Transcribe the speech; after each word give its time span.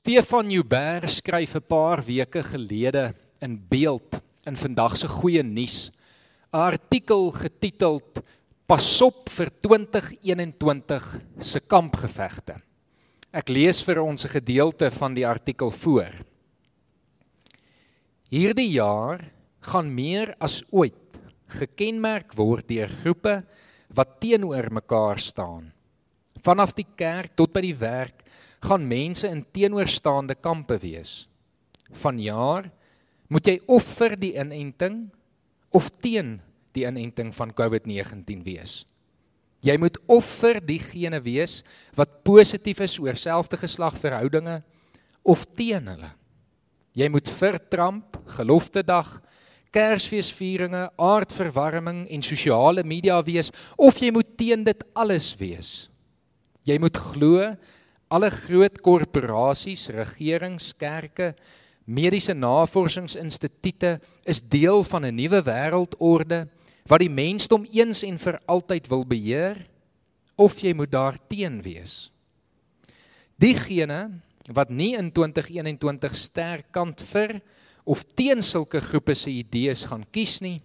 Stefan 0.00 0.48
Joubert 0.48 1.10
skryf 1.12 1.56
'n 1.56 1.66
paar 1.68 2.00
weke 2.00 2.40
gelede 2.42 3.12
in 3.44 3.60
Beeld 3.68 4.16
in 4.48 4.56
vandag 4.56 4.96
se 4.96 5.08
goeie 5.08 5.42
nuus 5.42 5.90
'n 6.52 6.56
artikel 6.56 7.30
getiteld 7.30 8.24
Pasop 8.66 9.28
vir 9.28 9.50
2021 9.60 11.20
se 11.38 11.60
kampgevegte. 11.60 12.56
Ek 13.30 13.48
lees 13.50 13.82
vir 13.82 14.00
ons 14.00 14.24
'n 14.24 14.40
gedeelte 14.40 14.90
van 14.90 15.14
die 15.14 15.26
artikel 15.26 15.70
voor. 15.70 16.24
Hierdie 18.30 18.72
jaar 18.72 19.20
gaan 19.60 19.94
meer 19.94 20.34
as 20.40 20.62
ooit 20.70 21.20
gekenmerk 21.46 22.32
word 22.34 22.68
deur 22.68 22.88
groepe 22.88 23.44
wat 23.92 24.20
teenoor 24.20 24.72
mekaar 24.72 25.18
staan. 25.18 25.72
Vanaf 26.42 26.72
die 26.72 26.88
kerk 26.96 27.36
tot 27.36 27.52
by 27.52 27.60
die 27.60 27.76
werk 27.76 28.19
gaan 28.60 28.84
mense 28.86 29.28
in 29.28 29.44
teenoorstaande 29.52 30.36
kampe 30.36 30.78
wees. 30.82 31.24
Vanjaar 31.96 32.70
moet 33.30 33.46
jy 33.46 33.56
of 33.70 33.86
vir 33.98 34.16
die 34.20 34.34
inenting 34.38 35.08
of 35.70 35.90
teen 36.02 36.38
die 36.76 36.86
inenting 36.86 37.32
van 37.34 37.52
COVID-19 37.54 38.42
wees. 38.46 38.82
Jy 39.64 39.76
moet 39.80 39.98
of 40.08 40.26
vir 40.40 40.60
diegene 40.64 41.20
wees 41.22 41.60
wat 41.96 42.20
positief 42.24 42.80
is 42.84 42.96
oor 43.02 43.18
selfde 43.18 43.58
geslagverhoudinge 43.60 44.60
of 45.22 45.44
teen 45.56 45.90
hulle. 45.92 46.12
Jy 46.96 47.10
moet 47.12 47.28
vir 47.38 47.58
Trump, 47.70 48.16
geloftedag, 48.36 49.20
Kersfeesvieringe, 49.70 50.88
aardverwarming 50.98 52.02
en 52.10 52.24
sosiale 52.26 52.82
media 52.82 53.20
wees 53.22 53.52
of 53.78 54.00
jy 54.02 54.10
moet 54.10 54.32
teen 54.40 54.64
dit 54.66 54.80
alles 54.98 55.30
wees. 55.38 55.86
Jy 56.66 56.80
moet 56.82 56.98
glo 56.98 57.52
alle 58.10 58.30
groot 58.30 58.80
korporasies, 58.82 59.86
regerings, 59.94 60.72
kerke, 60.74 61.34
mediese 61.86 62.34
navorsingsinstitute 62.34 63.98
is 64.26 64.42
deel 64.42 64.82
van 64.82 65.06
'n 65.06 65.14
nuwe 65.14 65.42
wêreldorde 65.42 66.48
wat 66.86 67.00
die 67.00 67.10
mensdom 67.10 67.66
eens 67.70 68.02
en 68.02 68.18
vir 68.18 68.40
altyd 68.46 68.88
wil 68.88 69.04
beheer 69.04 69.66
of 70.36 70.58
jy 70.60 70.74
moet 70.74 70.90
daarteen 70.90 71.62
wees. 71.62 72.10
Diegene 73.38 74.20
wat 74.52 74.70
nie 74.70 74.96
in 74.96 75.12
2021 75.12 76.16
sterk 76.16 76.72
kant 76.72 77.00
vir 77.00 77.40
of 77.84 78.04
teen 78.14 78.42
sulke 78.42 78.80
groepe 78.80 79.14
se 79.14 79.30
idees 79.30 79.84
gaan 79.84 80.04
kies 80.10 80.40
nie, 80.40 80.60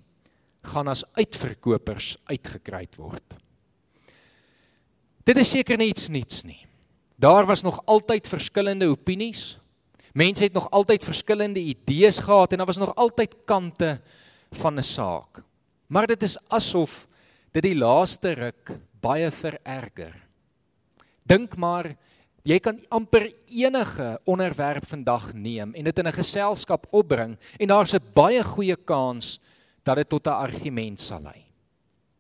gaan 0.64 0.88
as 0.88 1.06
uitverkopers 1.14 2.18
uitgekry 2.26 2.88
word. 2.98 3.38
Dit 5.26 5.38
is 5.38 5.50
seker 5.50 5.78
niets 5.78 6.09
niets 6.09 6.44
nie. 6.44 6.65
Daar 7.16 7.46
was 7.46 7.62
nog 7.62 7.82
altyd 7.86 8.28
verskillende 8.28 8.88
opinies. 8.88 9.60
Mense 10.14 10.44
het 10.44 10.54
nog 10.54 10.70
altyd 10.70 11.04
verskillende 11.04 11.60
idees 11.60 12.18
gehad 12.18 12.52
en 12.52 12.58
daar 12.58 12.66
was 12.66 12.78
nog 12.78 12.96
altyd 12.96 13.36
kante 13.46 14.00
van 14.52 14.80
'n 14.80 14.84
saak. 14.84 15.44
Maar 15.88 16.08
dit 16.08 16.24
is 16.24 16.38
asof 16.48 17.08
dit 17.52 17.64
die 17.64 17.78
laaste 17.78 18.32
ruk 18.32 18.72
baie 19.00 19.32
vererger. 19.32 20.28
Dink 21.24 21.56
maar, 21.56 21.96
jy 22.44 22.60
kan 22.60 22.80
amper 22.90 23.34
enige 23.50 24.20
onderwerp 24.24 24.88
vandag 24.88 25.34
neem 25.34 25.74
en 25.74 25.84
dit 25.84 26.00
in 26.00 26.08
'n 26.08 26.14
geselskap 26.14 26.88
opbring 26.92 27.38
en 27.58 27.68
daar's 27.68 27.94
'n 27.94 28.04
baie 28.14 28.44
goeie 28.44 28.76
kans 28.76 29.40
dat 29.84 29.96
dit 29.96 30.10
tot 30.10 30.28
'n 30.28 30.30
argument 30.30 31.00
sal 31.00 31.22
lei. 31.22 31.46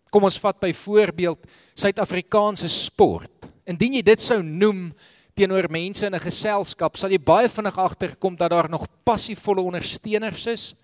Kom 0.09 0.23
ons 0.23 0.39
vat 0.39 0.59
byvoorbeeld 0.59 1.47
Suid-Afrikaanse 1.73 2.69
sport. 2.69 3.54
Indien 3.65 3.97
jy 3.97 4.03
dit 4.05 4.21
sou 4.21 4.41
noem 4.45 4.91
teenoor 5.35 5.67
mense 5.69 6.05
in 6.05 6.15
'n 6.15 6.19
geselskap, 6.19 6.97
sal 6.97 7.11
jy 7.11 7.19
baie 7.19 7.49
vinnig 7.49 7.77
agterkom 7.77 8.35
dat 8.35 8.51
daar 8.51 8.69
nog 8.69 8.87
passievolle 9.03 9.61
ondersteuners 9.61 10.45
is, 10.47 10.75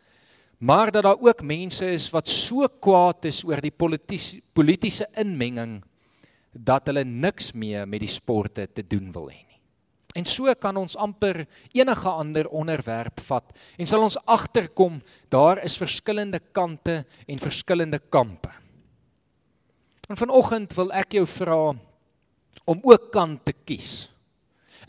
maar 0.59 0.91
dat 0.91 1.03
daar 1.03 1.19
ook 1.19 1.41
mense 1.41 1.85
is 1.85 2.09
wat 2.09 2.27
so 2.27 2.67
kwaad 2.67 3.25
is 3.25 3.43
oor 3.43 3.61
die 3.61 3.71
politiese 3.71 4.41
politieke 4.53 5.07
inmenging 5.15 5.83
dat 6.53 6.85
hulle 6.85 7.03
niks 7.03 7.53
meer 7.53 7.87
met 7.87 7.99
die 7.99 8.11
sporte 8.11 8.67
te 8.67 8.83
doen 8.83 9.11
wil 9.11 9.29
hê 9.29 9.39
nie. 9.39 9.59
En 10.15 10.25
so 10.25 10.53
kan 10.59 10.77
ons 10.77 10.97
amper 10.99 11.45
enige 11.71 12.09
ander 12.09 12.49
onderwerp 12.49 13.19
vat 13.19 13.53
en 13.77 13.87
sal 13.87 14.03
ons 14.03 14.17
agterkom 14.25 15.01
daar 15.29 15.63
is 15.63 15.77
verskillende 15.79 16.41
kante 16.51 17.05
en 17.27 17.39
verskillende 17.39 17.99
kampe. 18.09 18.51
En 20.09 20.17
vanoggend 20.17 20.73
wil 20.75 20.91
ek 20.91 21.13
jou 21.13 21.25
vra 21.25 21.73
om 22.65 22.79
ook 22.83 23.11
kant 23.13 23.43
te 23.45 23.53
kies. 23.53 24.09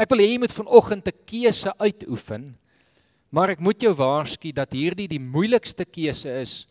Ek 0.00 0.10
wil 0.12 0.22
hê 0.24 0.32
jy 0.32 0.40
moet 0.42 0.54
vanoggend 0.54 1.08
'n 1.08 1.18
keuse 1.26 1.72
uitoefen, 1.78 2.56
maar 3.30 3.50
ek 3.50 3.60
moet 3.60 3.80
jou 3.80 3.94
waarsku 3.94 4.52
dat 4.52 4.72
hierdie 4.72 5.08
die 5.08 5.20
moeilikste 5.20 5.84
keuse 5.84 6.28
is 6.40 6.66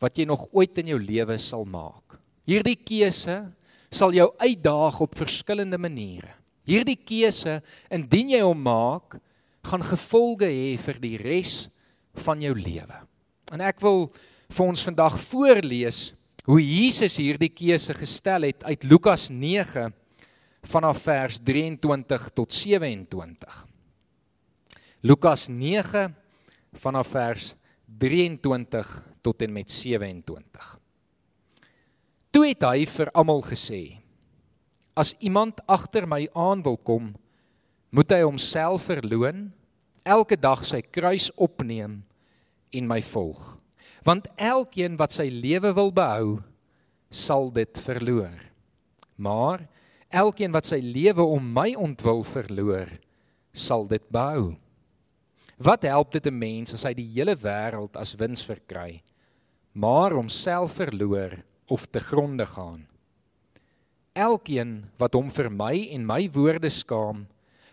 wat 0.00 0.16
jy 0.18 0.24
nog 0.24 0.46
ooit 0.52 0.76
in 0.78 0.88
jou 0.88 0.98
lewe 0.98 1.38
sal 1.38 1.64
maak. 1.64 2.18
Hierdie 2.46 2.76
keuse 2.76 3.52
sal 3.90 4.12
jou 4.12 4.30
uitdaag 4.38 5.00
op 5.00 5.16
verskillende 5.16 5.78
maniere. 5.78 6.34
Hierdie 6.66 6.98
keuse, 6.98 7.62
indien 7.90 8.30
jy 8.30 8.40
hom 8.42 8.62
maak, 8.62 9.20
gaan 9.66 9.82
gevolge 9.82 10.46
hê 10.46 10.76
vir 10.78 11.00
die 11.02 11.16
res 11.16 11.68
van 12.14 12.40
jou 12.42 12.54
lewe. 12.54 13.00
En 13.52 13.60
ek 13.60 13.80
wil 13.80 14.08
vir 14.50 14.66
ons 14.66 14.82
vandag 14.82 15.18
voorlees 15.30 16.12
hoe 16.46 16.60
Jesus 16.62 17.18
hierdie 17.18 17.50
keuse 17.50 17.94
gestel 17.94 18.48
het 18.50 18.62
uit 18.64 18.84
Lukas 18.86 19.28
vanaf 20.66 21.04
vers 21.06 21.38
23 21.42 22.30
tot 22.34 22.52
27. 22.52 23.66
Lukas 25.06 25.46
9 25.48 26.08
vanaf 26.76 27.12
vers 27.14 27.52
23 27.98 28.90
tot 29.22 29.42
en 29.42 29.52
met 29.52 29.70
27. 29.70 30.72
Toe 32.30 32.44
het 32.50 32.66
hy 32.66 32.86
vir 32.90 33.10
almal 33.16 33.44
gesê: 33.46 33.98
As 34.96 35.14
iemand 35.24 35.62
agter 35.70 36.06
my 36.08 36.26
aan 36.34 36.64
wil 36.66 36.76
kom, 36.76 37.14
moet 37.94 38.10
hy 38.12 38.20
homself 38.26 38.88
verloën, 38.90 39.46
elke 40.04 40.36
dag 40.36 40.64
sy 40.66 40.82
kruis 40.82 41.30
opneem 41.36 42.02
en 42.76 42.90
my 42.90 43.00
volg. 43.12 43.56
Want 44.06 44.28
elkeen 44.36 44.98
wat 45.00 45.14
sy 45.16 45.26
lewe 45.32 45.72
wil 45.74 45.90
behou, 45.94 46.36
sal 47.10 47.48
dit 47.54 47.80
verloor. 47.86 48.36
Maar 49.16 49.64
Elkeen 50.10 50.54
wat 50.54 50.68
sy 50.68 50.78
lewe 50.82 51.24
om 51.24 51.42
my 51.42 51.72
ontwil 51.74 52.22
verloor, 52.26 52.90
sal 53.52 53.86
dit 53.90 54.04
behou. 54.12 54.54
Wat 55.56 55.82
help 55.82 56.12
dit 56.12 56.26
'n 56.26 56.38
mens 56.38 56.74
as 56.74 56.84
hy 56.84 56.94
die 56.94 57.10
hele 57.14 57.34
wêreld 57.34 57.96
as 57.96 58.14
wins 58.14 58.44
verkry, 58.44 59.02
maar 59.72 60.12
homself 60.12 60.76
verloor 60.76 61.42
of 61.68 61.86
te 61.86 62.00
gronde 62.00 62.46
gaan? 62.46 62.86
Elkeen 64.14 64.90
wat 64.98 65.14
hom 65.14 65.30
vir 65.30 65.50
my 65.50 65.88
en 65.90 66.06
my 66.06 66.28
woorde 66.28 66.70
skaam, 66.70 67.26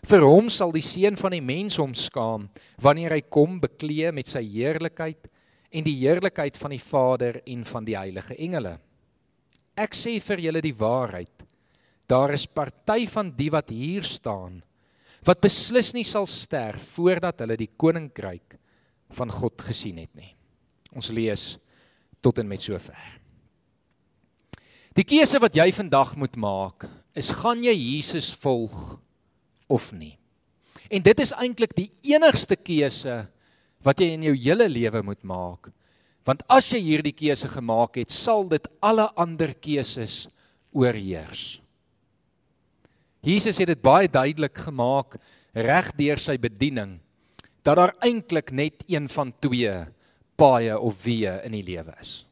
vir 0.03 0.21
hom 0.21 0.49
sal 0.49 0.71
die 0.71 0.81
seun 0.81 1.15
van 1.15 1.31
die 1.31 1.41
mens 1.41 1.77
hom 1.77 1.93
skaam 1.93 2.49
wanneer 2.81 3.11
hy 3.11 3.21
kom 3.21 3.59
bekleë 3.59 4.11
met 4.11 4.27
sy 4.27 4.43
heerlikheid 4.43 5.29
en 5.71 5.83
die 5.83 5.95
heerlikheid 6.01 6.57
van 6.57 6.71
die 6.71 6.79
Vader 6.83 7.41
en 7.45 7.63
van 7.63 7.85
die 7.85 7.97
heilige 7.97 8.35
engele. 8.35 8.79
Ek 9.75 9.93
sê 9.93 10.19
vir 10.21 10.37
julle 10.37 10.61
die 10.61 10.75
waarheid, 10.75 11.42
Daar 12.07 12.33
is 12.35 12.45
party 12.45 13.07
van 13.07 13.31
die 13.35 13.49
wat 13.53 13.71
hier 13.73 14.03
staan 14.03 14.61
wat 15.23 15.39
beslis 15.39 15.93
nie 15.95 16.03
sal 16.03 16.25
sterf 16.27 16.83
voordat 16.97 17.39
hulle 17.39 17.55
die 17.55 17.71
koninkryk 17.79 18.57
van 19.15 19.31
God 19.31 19.61
gesien 19.63 20.01
het 20.01 20.11
nie. 20.19 20.33
Ons 20.91 21.13
lees 21.15 21.53
tot 22.23 22.41
en 22.41 22.49
met 22.49 22.61
sover. 22.61 22.97
Die 24.93 25.05
keuse 25.07 25.39
wat 25.41 25.55
jy 25.57 25.69
vandag 25.73 26.13
moet 26.19 26.35
maak 26.37 26.85
is 27.17 27.31
gaan 27.33 27.63
jy 27.63 27.73
Jesus 27.73 28.33
volg 28.43 28.97
of 29.71 29.89
nie. 29.95 30.17
En 30.91 31.01
dit 31.01 31.23
is 31.23 31.33
eintlik 31.33 31.73
die 31.77 31.89
enigste 32.11 32.57
keuse 32.59 33.23
wat 33.83 33.99
jy 33.99 34.11
in 34.13 34.27
jou 34.27 34.35
hele 34.37 34.67
lewe 34.69 35.01
moet 35.05 35.23
maak. 35.25 35.71
Want 36.27 36.43
as 36.51 36.69
jy 36.71 36.79
hierdie 36.83 37.15
keuse 37.15 37.49
gemaak 37.51 37.97
het, 37.99 38.13
sal 38.13 38.45
dit 38.47 38.67
alle 38.83 39.09
ander 39.19 39.55
keuses 39.55 40.27
oorheers. 40.71 41.62
Jesus 43.23 43.55
het 43.61 43.71
dit 43.71 43.81
baie 43.83 44.09
duidelik 44.11 44.57
gemaak 44.65 45.15
reg 45.55 45.91
deur 45.95 46.19
sy 46.19 46.35
bediening 46.41 46.97
dat 47.63 47.77
daar 47.79 47.93
eintlik 48.03 48.51
net 48.51 48.83
een 48.91 49.07
van 49.07 49.31
twee 49.39 49.71
paaie 50.35 50.75
of 50.75 50.97
weë 51.05 51.37
in 51.47 51.55
die 51.55 51.63
lewe 51.63 51.93
is. 52.03 52.25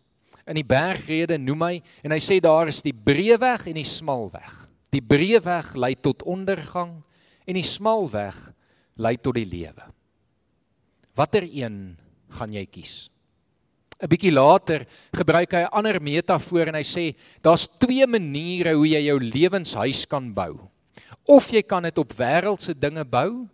In 0.43 0.57
die 0.59 0.67
bergrede 0.67 1.37
noem 1.39 1.63
hy 1.63 1.77
en 2.03 2.11
hy 2.11 2.19
sê 2.19 2.41
daar 2.43 2.67
is 2.67 2.81
die 2.83 2.95
breë 2.95 3.37
weg 3.39 3.69
en 3.71 3.79
die 3.79 3.87
smal 3.87 4.27
weg. 4.33 4.51
Die 4.91 5.03
breë 5.03 5.39
weg 5.45 5.71
lei 5.79 5.93
tot 5.95 6.25
ondergang 6.27 6.97
en 7.47 7.55
die 7.55 7.67
smal 7.67 8.09
weg 8.11 8.35
lei 8.99 9.15
tot 9.15 9.39
die 9.39 9.47
lewe. 9.47 9.87
Watter 11.15 11.47
een 11.47 11.95
gaan 12.35 12.51
jy 12.51 12.65
kies? 12.67 13.07
'n 14.01 14.09
Bietjie 14.09 14.33
later 14.33 14.87
gebruik 15.13 15.53
hy 15.53 15.63
'n 15.63 15.71
ander 15.77 16.01
metafoor 16.01 16.67
en 16.67 16.75
hy 16.75 16.83
sê 16.83 17.15
daar's 17.39 17.69
twee 17.79 18.07
maniere 18.07 18.73
hoe 18.73 18.87
jy 18.87 19.07
jou 19.07 19.19
lewenshuis 19.19 20.05
kan 20.09 20.33
bou. 20.33 20.67
Of 21.25 21.51
jy 21.53 21.61
kan 21.61 21.83
dit 21.83 21.97
op 21.97 22.13
wêreldse 22.17 22.73
dinge 22.73 23.05
bou 23.05 23.47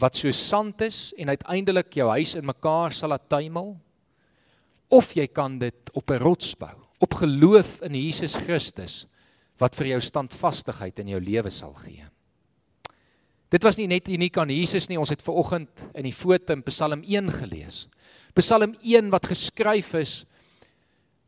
wat 0.00 0.16
so 0.16 0.30
sand 0.32 0.80
is 0.86 1.10
en 1.18 1.28
uiteindelik 1.28 1.92
jou 1.94 2.08
huis 2.08 2.34
in 2.38 2.46
mekaar 2.46 2.92
sal 2.92 3.12
laat 3.12 3.28
tuimel 3.28 3.74
of 4.90 5.12
jy 5.14 5.26
kan 5.26 5.58
dit 5.58 5.90
op 5.92 6.10
'n 6.10 6.22
rots 6.22 6.54
bou 6.54 6.76
op 7.00 7.14
geloof 7.14 7.80
in 7.82 7.94
Jesus 7.94 8.34
Christus 8.34 9.06
wat 9.58 9.76
vir 9.76 9.86
jou 9.86 10.00
standvastigheid 10.00 10.98
in 10.98 11.08
jou 11.08 11.20
lewe 11.20 11.50
sal 11.50 11.72
gee. 11.74 12.04
Dit 13.50 13.64
was 13.66 13.76
nie 13.76 13.88
net 13.90 14.08
uniek 14.08 14.36
aan 14.38 14.52
Jesus 14.52 14.88
nie, 14.88 14.98
ons 15.00 15.10
het 15.10 15.22
ver 15.22 15.34
oggend 15.34 15.84
in 15.94 16.06
die 16.06 16.14
foto 16.14 16.52
in 16.52 16.62
Psalm 16.62 17.02
1 17.02 17.32
gelees. 17.40 17.88
Psalm 18.38 18.76
1 18.80 19.10
wat 19.10 19.26
geskryf 19.26 19.94
is 19.98 20.24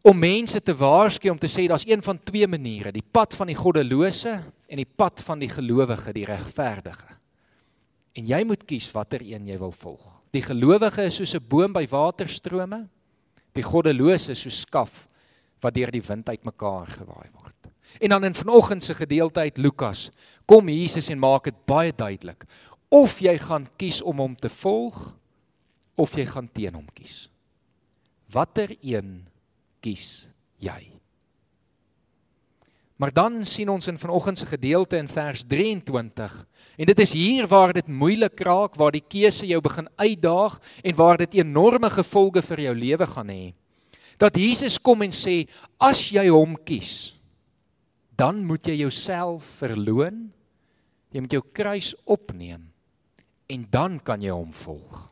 om 0.03 0.19
mense 0.19 0.61
te 0.61 0.75
waarsku 0.75 1.31
om 1.31 1.39
te 1.39 1.51
sê 1.51 1.67
daar's 1.71 1.87
een 1.87 2.03
van 2.03 2.19
twee 2.19 2.47
maniere, 2.47 2.93
die 2.93 3.05
pad 3.05 3.35
van 3.35 3.51
die 3.51 3.59
goddelose 3.59 4.39
en 4.73 4.81
die 4.81 4.89
pad 4.89 5.21
van 5.27 5.43
die 5.43 5.51
gelowige, 5.53 6.15
die 6.17 6.25
regverdige. 6.25 7.19
En 8.17 8.29
jy 8.29 8.41
moet 8.49 8.65
kies 8.69 8.89
watter 8.95 9.21
een 9.25 9.47
jy 9.51 9.59
wil 9.61 9.73
volg. 9.73 10.05
Die 10.33 10.45
gelowige 10.45 11.05
is 11.05 11.17
soos 11.21 11.35
'n 11.35 11.45
boom 11.49 11.73
by 11.73 11.87
waterstrome, 11.87 12.89
die 13.53 13.63
goddelose 13.63 14.35
soos 14.35 14.61
skaf 14.61 15.07
wat 15.61 15.75
deur 15.75 15.91
die 15.91 16.03
wind 16.03 16.29
uitmekaar 16.29 16.87
gewaai 16.87 17.31
word. 17.33 17.73
En 18.01 18.09
dan 18.09 18.25
in 18.25 18.35
vanoggend 18.35 18.85
se 18.85 18.95
gedeelte 18.95 19.41
uit 19.41 19.59
Lukas 19.59 20.11
kom 20.47 20.69
Jesus 20.69 21.09
en 21.09 21.19
maak 21.19 21.45
dit 21.45 21.67
baie 21.67 21.93
duidelik 21.93 22.45
of 22.89 23.21
jy 23.21 23.39
gaan 23.39 23.69
kies 23.77 24.03
om 24.03 24.19
hom 24.19 24.37
te 24.37 24.49
volg 24.49 25.15
of 25.97 26.17
jy 26.17 26.27
gaan 26.27 26.49
teen 26.53 26.75
hom 26.75 26.89
kies. 26.95 27.31
Watter 28.33 28.77
een 28.81 29.29
kies 29.81 30.29
jy? 30.57 30.92
Maar 33.03 33.11
dan 33.11 33.41
sien 33.47 33.67
ons 33.69 33.87
in 33.91 33.99
vanoggend 33.99 34.39
se 34.39 34.47
gedeelte 34.47 34.97
in 34.97 35.09
vers 35.11 35.43
23 35.43 36.35
en 36.77 36.87
dit 36.87 37.01
is 37.03 37.13
hier 37.13 37.49
waar 37.51 37.73
dit 37.75 37.89
moeilik 37.91 38.41
raak, 38.47 38.79
waar 38.79 38.95
die 38.95 39.03
keuse 39.03 39.47
jou 39.47 39.59
begin 39.61 39.89
uitdaag 39.99 40.61
en 40.87 40.95
waar 40.95 41.19
dit 41.19 41.35
enorme 41.43 41.91
gevolge 41.91 42.45
vir 42.47 42.63
jou 42.69 42.77
lewe 42.79 43.11
gaan 43.11 43.35
hê. 43.35 43.51
Dat 44.23 44.39
Jesus 44.39 44.79
kom 44.79 45.03
en 45.03 45.11
sê 45.11 45.49
as 45.83 46.05
jy 46.15 46.29
hom 46.31 46.55
kies, 46.55 47.19
dan 48.15 48.39
moet 48.47 48.71
jy 48.71 48.79
jouself 48.85 49.51
verloon. 49.59 50.29
Jy 51.11 51.27
moet 51.27 51.35
jou 51.41 51.43
kruis 51.43 51.93
opneem 52.07 52.69
en 53.51 53.67
dan 53.67 53.99
kan 53.99 54.23
jy 54.23 54.31
hom 54.31 54.55
volg. 54.63 55.09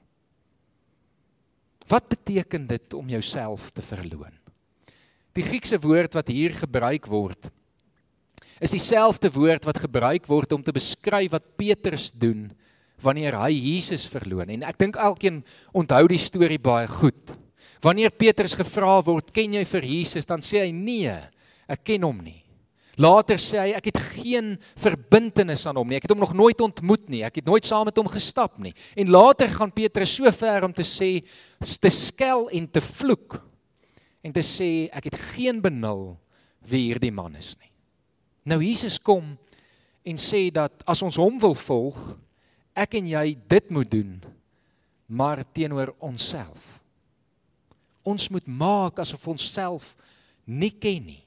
Wat 1.90 2.06
beteken 2.06 2.70
dit 2.70 2.94
om 2.94 3.10
jouself 3.10 3.72
te 3.74 3.82
verloon? 3.82 4.36
Die 5.34 5.42
Griekse 5.42 5.82
woord 5.82 6.14
wat 6.14 6.30
hier 6.30 6.54
gebruik 6.54 7.10
word 7.10 7.50
is 8.60 8.74
dieselfde 8.76 9.30
woord 9.32 9.64
wat 9.64 9.80
gebruik 9.80 10.26
word 10.28 10.52
om 10.52 10.62
te 10.62 10.74
beskryf 10.76 11.32
wat 11.32 11.56
Petrus 11.56 12.10
doen 12.12 12.50
wanneer 13.00 13.38
hy 13.40 13.54
Jesus 13.56 14.04
verloon. 14.12 14.50
En 14.52 14.66
ek 14.68 14.78
dink 14.80 14.98
elkeen 15.00 15.40
onthou 15.72 16.04
die 16.10 16.20
storie 16.20 16.60
baie 16.60 16.88
goed. 17.00 17.32
Wanneer 17.80 18.12
Petrus 18.12 18.54
gevra 18.54 19.00
word, 19.00 19.32
"Ken 19.32 19.54
jy 19.54 19.64
vir 19.64 19.82
Jesus?" 19.82 20.26
dan 20.26 20.40
sê 20.40 20.66
hy, 20.66 20.70
"Nee, 20.70 21.16
ek 21.66 21.84
ken 21.84 22.02
hom 22.02 22.20
nie." 22.20 22.44
Later 22.98 23.36
sê 23.36 23.58
hy, 23.58 23.72
"Ek 23.72 23.86
het 23.86 23.96
geen 23.96 24.58
verbintenis 24.76 25.64
aan 25.66 25.76
hom 25.76 25.88
nie. 25.88 25.96
Ek 25.96 26.02
het 26.02 26.10
hom 26.10 26.20
nog 26.20 26.34
nooit 26.34 26.60
ontmoet 26.60 27.08
nie. 27.08 27.24
Ek 27.24 27.36
het 27.36 27.46
nooit 27.46 27.64
saam 27.64 27.86
met 27.86 27.96
hom 27.96 28.06
gestap 28.06 28.58
nie." 28.58 28.74
En 28.94 29.08
later 29.08 29.48
gaan 29.48 29.72
Petrus 29.72 30.14
so 30.14 30.30
ver 30.30 30.64
om 30.64 30.72
te 30.72 30.82
sê, 30.82 31.24
te 31.58 31.88
skel 31.88 32.50
en 32.50 32.68
te 32.68 32.80
vloek 32.80 33.40
en 34.22 34.32
te 34.32 34.40
sê 34.40 34.90
ek 34.92 35.04
het 35.04 35.14
geen 35.14 35.62
benul 35.62 36.18
wie 36.68 36.92
hierdie 36.92 37.12
man 37.12 37.34
is 37.36 37.56
nie. 37.58 37.69
Nou 38.44 38.60
Jesus 38.62 38.98
kom 38.98 39.34
en 40.02 40.20
sê 40.20 40.48
dat 40.54 40.84
as 40.88 41.02
ons 41.04 41.18
hom 41.20 41.38
wil 41.42 41.54
volg, 41.54 41.98
ek 42.74 42.96
en 43.00 43.08
jy 43.10 43.24
dit 43.50 43.72
moet 43.74 43.90
doen, 43.90 44.12
maar 45.10 45.42
teenoor 45.52 45.92
onsself. 45.98 46.78
Ons 48.06 48.30
moet 48.32 48.46
maak 48.46 49.02
asof 49.02 49.26
ons 49.28 49.50
self 49.52 49.92
nie 50.46 50.72
ken 50.72 51.04
nie 51.04 51.24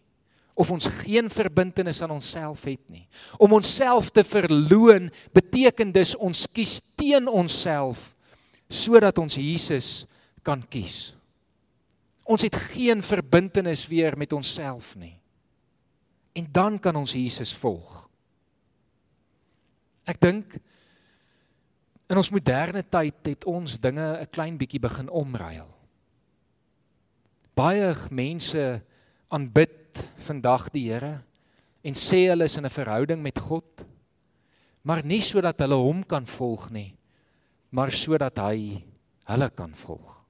of 0.53 0.69
ons 0.69 0.85
geen 1.01 1.29
verbintenis 1.33 2.01
aan 2.05 2.13
onsself 2.13 2.63
het 2.69 2.81
nie. 2.93 3.07
Om 3.41 3.55
onsself 3.57 4.11
te 4.13 4.23
verloon 4.23 5.09
beteken 5.33 5.91
dus 5.93 6.13
ons 6.15 6.45
kies 6.53 6.79
teen 6.95 7.27
onsself 7.27 8.11
sodat 8.69 9.17
ons 9.21 9.37
Jesus 9.37 10.05
kan 10.45 10.61
kies. 10.69 11.13
Ons 12.23 12.45
het 12.45 12.55
geen 12.73 13.03
verbintenis 13.03 13.85
weer 13.89 14.17
met 14.17 14.33
onsself 14.33 14.93
nie. 14.95 15.17
En 16.33 16.47
dan 16.51 16.79
kan 16.79 16.95
ons 16.95 17.13
Jesus 17.13 17.53
volg. 17.57 18.09
Ek 20.09 20.19
dink 20.19 20.57
in 22.11 22.19
ons 22.19 22.31
moderne 22.33 22.83
tyd 22.83 23.29
het 23.29 23.45
ons 23.49 23.79
dinge 23.79 24.03
'n 24.21 24.31
klein 24.31 24.57
bietjie 24.57 24.79
begin 24.79 25.09
omruil. 25.09 25.69
Baie 27.55 27.95
mense 28.09 28.81
aanbid 29.29 30.09
vandag 30.17 30.69
die 30.73 30.89
Here 30.91 31.23
en 31.83 31.93
sê 31.93 32.29
hulle 32.29 32.45
is 32.45 32.57
in 32.57 32.65
'n 32.65 32.69
verhouding 32.69 33.21
met 33.21 33.39
God, 33.39 33.85
maar 34.83 35.03
nie 35.05 35.21
sodat 35.21 35.59
hulle 35.59 35.75
hom 35.75 36.03
kan 36.03 36.25
volg 36.25 36.69
nie, 36.71 36.95
maar 37.69 37.91
sodat 37.91 38.37
hy 38.37 38.83
hulle 39.25 39.49
kan 39.49 39.73
volg. 39.73 40.23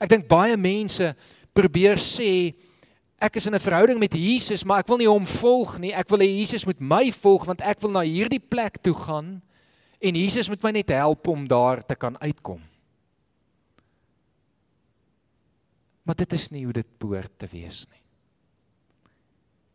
Ek 0.00 0.08
dink 0.08 0.28
baie 0.28 0.56
mense 0.56 1.14
probeer 1.54 1.96
sê 1.96 2.54
ek 3.24 3.38
is 3.40 3.46
in 3.48 3.54
'n 3.54 3.60
verhouding 3.60 3.98
met 3.98 4.12
Jesus, 4.12 4.64
maar 4.64 4.80
ek 4.80 4.88
wil 4.88 4.98
nie 4.98 5.08
hom 5.08 5.26
volg 5.26 5.78
nie. 5.78 5.92
Ek 5.92 6.08
wil 6.08 6.18
hê 6.18 6.28
Jesus 6.28 6.66
moet 6.66 6.80
my 6.80 7.12
volg 7.12 7.46
want 7.46 7.60
ek 7.60 7.80
wil 7.80 7.90
na 7.90 8.02
hierdie 8.04 8.40
plek 8.40 8.82
toe 8.82 8.94
gaan 8.94 9.42
en 10.00 10.14
Jesus 10.14 10.48
moet 10.48 10.62
my 10.62 10.70
net 10.70 10.88
help 10.88 11.26
om 11.28 11.48
daar 11.48 11.86
te 11.86 11.94
kan 11.94 12.18
uitkom. 12.20 12.60
Maar 16.04 16.14
dit 16.14 16.32
is 16.32 16.50
nie 16.50 16.64
hoe 16.64 16.72
dit 16.72 16.98
behoort 16.98 17.38
te 17.38 17.46
wees 17.46 17.86
nie. 17.88 18.02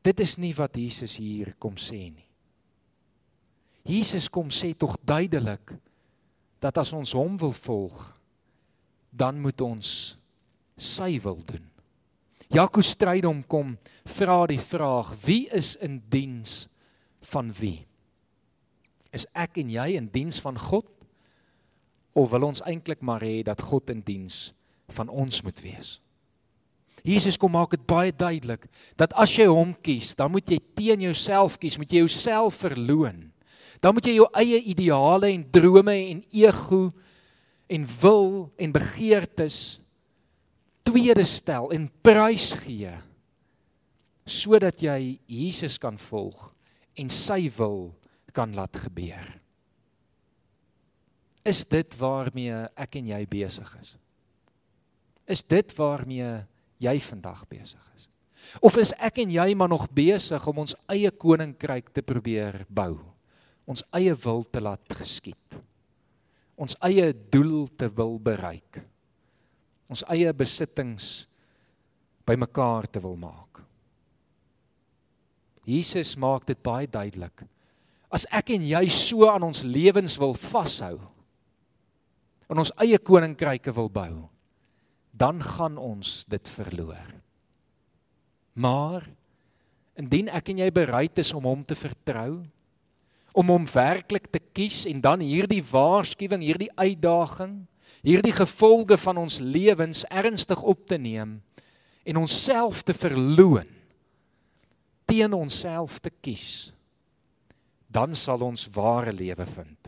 Dit 0.01 0.19
is 0.19 0.37
nie 0.37 0.53
wat 0.55 0.75
Jesus 0.75 1.17
hier 1.17 1.55
kom 1.57 1.75
sê 1.75 2.13
nie. 2.13 2.29
Jesus 3.83 4.29
kom 4.29 4.49
sê 4.49 4.77
tog 4.77 4.97
duidelik 5.03 5.73
dat 6.59 6.77
as 6.77 6.93
ons 6.93 7.11
hom 7.13 7.37
wil 7.37 7.51
volg, 7.51 8.19
dan 9.09 9.41
moet 9.41 9.61
ons 9.61 10.17
sy 10.77 11.19
wil 11.19 11.41
doen. 11.45 11.68
Jakob 12.49 12.81
Strydom 12.81 13.43
kom 13.45 13.75
vra 14.09 14.39
die 14.49 14.59
vraag: 14.61 15.13
Wie 15.21 15.45
is 15.53 15.75
in 15.85 15.99
diens 16.09 16.65
van 17.29 17.51
wie? 17.53 17.85
Is 19.13 19.27
ek 19.37 19.59
en 19.61 19.69
jy 19.69 19.91
in 19.97 20.07
diens 20.09 20.39
van 20.41 20.57
God 20.57 20.89
of 22.17 22.31
wil 22.33 22.47
ons 22.47 22.63
eintlik 22.65 23.03
maar 23.05 23.21
hê 23.21 23.43
dat 23.45 23.61
God 23.61 23.91
in 23.93 24.01
diens 24.05 24.49
van 24.97 25.11
ons 25.13 25.43
moet 25.45 25.61
wees? 25.61 25.99
Jesus 27.05 27.37
kom 27.37 27.53
maak 27.53 27.75
dit 27.77 27.85
baie 27.85 28.11
duidelik 28.11 28.65
dat 28.97 29.13
as 29.13 29.31
jy 29.37 29.45
hom 29.47 29.75
kies, 29.85 30.15
dan 30.17 30.33
moet 30.33 30.49
jy 30.49 30.57
teen 30.75 31.05
jouself 31.05 31.59
kies, 31.61 31.77
moet 31.77 31.93
jy 31.93 32.01
jouself 32.01 32.57
verloon. 32.65 33.27
Dan 33.79 33.93
moet 33.93 34.09
jy 34.09 34.17
jou 34.17 34.27
eie 34.41 34.57
ideale 34.73 35.29
en 35.31 35.45
drome 35.53 35.95
en 36.09 36.25
ego 36.33 36.89
en 37.69 37.85
wil 38.01 38.49
en 38.57 38.73
begeertes 38.73 39.77
tweede 40.89 41.25
stel 41.27 41.69
en 41.75 41.87
prys 42.03 42.51
gee 42.65 42.91
sodat 44.29 44.81
jy 44.83 45.17
Jesus 45.25 45.79
kan 45.81 45.97
volg 45.97 46.49
en 46.99 47.07
sy 47.09 47.47
wil 47.55 47.87
kan 48.35 48.51
laat 48.53 48.75
gebeur. 48.77 49.25
Is 51.41 51.63
dit 51.65 51.95
waarmee 51.97 52.59
ek 52.77 52.99
en 52.99 53.09
jy 53.09 53.23
besig 53.31 53.71
is? 53.79 53.95
Is 55.25 55.41
dit 55.41 55.73
waarmee 55.77 56.43
jy 56.77 56.95
vandag 57.07 57.41
besig 57.49 57.81
is? 57.95 58.05
Of 58.61 58.77
is 58.77 58.93
ek 59.01 59.23
en 59.23 59.33
jy 59.33 59.47
maar 59.57 59.71
nog 59.71 59.87
besig 59.89 60.45
om 60.51 60.61
ons 60.65 60.77
eie 60.93 61.09
koninkryk 61.09 61.89
te 61.93 62.05
probeer 62.05 62.61
bou? 62.69 62.99
Ons 63.65 63.81
eie 63.97 64.13
wil 64.13 64.45
te 64.45 64.61
laat 64.61 64.93
geskied? 65.01 65.59
ons 66.59 66.75
eie 66.83 67.11
doel 67.31 67.67
te 67.79 67.87
wil 67.95 68.17
bereik. 68.21 68.81
Ons 69.89 70.05
eie 70.13 70.31
besittings 70.37 71.25
bymekaar 72.29 72.85
te 72.91 73.01
wil 73.01 73.17
maak. 73.17 73.63
Jesus 75.69 76.15
maak 76.17 76.45
dit 76.49 76.59
baie 76.65 76.87
duidelik. 76.89 77.45
As 78.09 78.25
ek 78.33 78.55
en 78.55 78.65
jy 78.65 78.83
so 78.93 79.27
aan 79.29 79.45
ons 79.45 79.63
lewens 79.65 80.17
wil 80.21 80.33
vashou 80.33 80.97
en 82.49 82.61
ons 82.61 82.73
eie 82.81 82.97
koninkryke 82.97 83.73
wil 83.77 83.91
bou, 83.93 84.13
dan 85.13 85.41
gaan 85.45 85.77
ons 85.77 86.23
dit 86.25 86.51
verloor. 86.55 87.11
Maar 88.57 89.05
indien 89.99 90.31
ek 90.33 90.49
en 90.53 90.63
jy 90.63 90.69
bereid 90.73 91.21
is 91.21 91.33
om 91.37 91.45
hom 91.45 91.61
te 91.67 91.77
vertrou, 91.77 92.39
om 93.37 93.51
hom 93.53 93.67
werklik 93.69 94.25
te 94.33 94.41
kies 94.41 94.87
en 94.89 95.03
dan 95.03 95.21
hierdie 95.21 95.61
waarskuwing, 95.61 96.41
hierdie 96.41 96.71
uitdaging, 96.73 97.59
hierdie 98.05 98.33
gevolge 98.35 98.97
van 98.97 99.17
ons 99.17 99.39
lewens 99.39 100.05
ernstig 100.09 100.61
op 100.63 100.85
te 100.87 100.97
neem 100.97 101.41
en 102.03 102.17
onsself 102.17 102.83
te 102.83 102.93
verloon 102.93 103.67
teen 105.09 105.33
onsself 105.33 105.99
te 105.99 106.11
kies 106.21 106.71
dan 107.89 108.13
sal 108.15 108.45
ons 108.45 108.67
ware 108.73 109.13
lewe 109.13 109.45
vind 109.45 109.79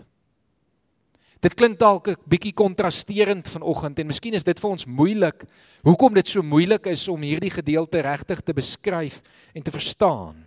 Dit 1.41 1.55
klink 1.57 1.79
dalk 1.81 2.07
'n 2.07 2.17
bietjie 2.29 2.53
kontrasterend 2.53 3.49
vanoggend 3.49 3.99
en 3.99 4.07
miskien 4.07 4.33
is 4.33 4.43
dit 4.43 4.59
vir 4.59 4.69
ons 4.69 4.85
moeilik. 4.85 5.43
Hoekom 5.81 6.13
dit 6.13 6.27
so 6.27 6.43
moeilik 6.43 6.85
is 6.85 7.07
om 7.07 7.21
hierdie 7.21 7.49
gedeelte 7.49 8.01
regtig 8.01 8.41
te 8.41 8.53
beskryf 8.53 9.21
en 9.53 9.63
te 9.63 9.71
verstaan. 9.71 10.45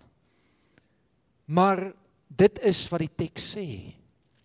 Maar 1.46 1.92
dit 2.28 2.58
is 2.62 2.88
wat 2.88 3.00
die 3.00 3.14
teks 3.16 3.56
sê. 3.56 3.94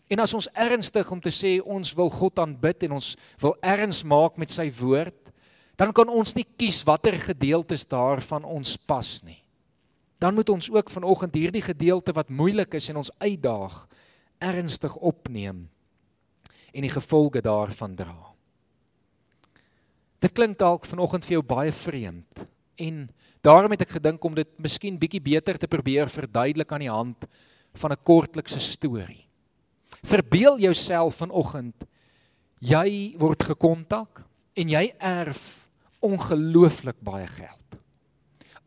En 0.10 0.20
as 0.24 0.34
ons 0.34 0.50
ernstig 0.58 1.12
om 1.14 1.22
te 1.22 1.32
sê 1.34 1.60
ons 1.62 1.94
wil 1.94 2.10
God 2.10 2.40
aanbid 2.42 2.88
en 2.88 2.98
ons 2.98 3.12
wil 3.44 3.54
erns 3.62 4.02
maak 4.04 4.40
met 4.42 4.50
sy 4.50 4.66
woord, 4.74 5.30
dan 5.78 5.94
kan 5.96 6.10
ons 6.12 6.34
nie 6.36 6.48
kies 6.58 6.82
watter 6.84 7.16
gedeeltes 7.22 7.86
daarvan 7.88 8.44
ons 8.44 8.74
pas 8.90 9.12
nie. 9.24 9.40
Dan 10.20 10.36
moet 10.36 10.50
ons 10.52 10.68
ook 10.74 10.90
vanoggend 10.92 11.38
hierdie 11.38 11.64
gedeelte 11.64 12.12
wat 12.18 12.34
moeilik 12.34 12.74
is 12.76 12.90
en 12.92 13.00
ons 13.00 13.14
uitdaag 13.22 13.86
ernstig 14.44 14.98
opneem 14.98 15.68
en 16.74 16.86
die 16.86 16.92
gevolge 16.92 17.42
daarvan 17.46 17.96
dra. 17.96 18.18
Dit 20.20 20.36
klink 20.36 20.58
dalk 20.60 20.90
vanoggend 20.90 21.24
vir 21.24 21.38
jou 21.38 21.46
baie 21.46 21.72
vreemd 21.72 22.44
en 22.82 23.08
daarom 23.46 23.72
het 23.72 23.86
ek 23.86 23.96
gedink 24.00 24.26
om 24.26 24.36
dit 24.36 24.52
miskien 24.60 25.00
bietjie 25.00 25.24
beter 25.24 25.56
te 25.56 25.70
probeer 25.72 26.12
verduidelik 26.12 26.76
aan 26.76 26.84
die 26.84 26.92
hand 26.92 27.26
van 27.80 27.92
'n 27.94 28.04
kortlikse 28.04 28.60
storie. 28.60 29.29
Verbeel 30.04 30.60
jouself 30.60 31.20
vanoggend 31.20 31.88
jy 32.60 33.16
word 33.20 33.44
gekontak 33.44 34.24
en 34.60 34.72
jy 34.72 34.90
erf 35.00 35.70
ongelooflik 36.04 37.00
baie 37.04 37.28
geld. 37.28 37.78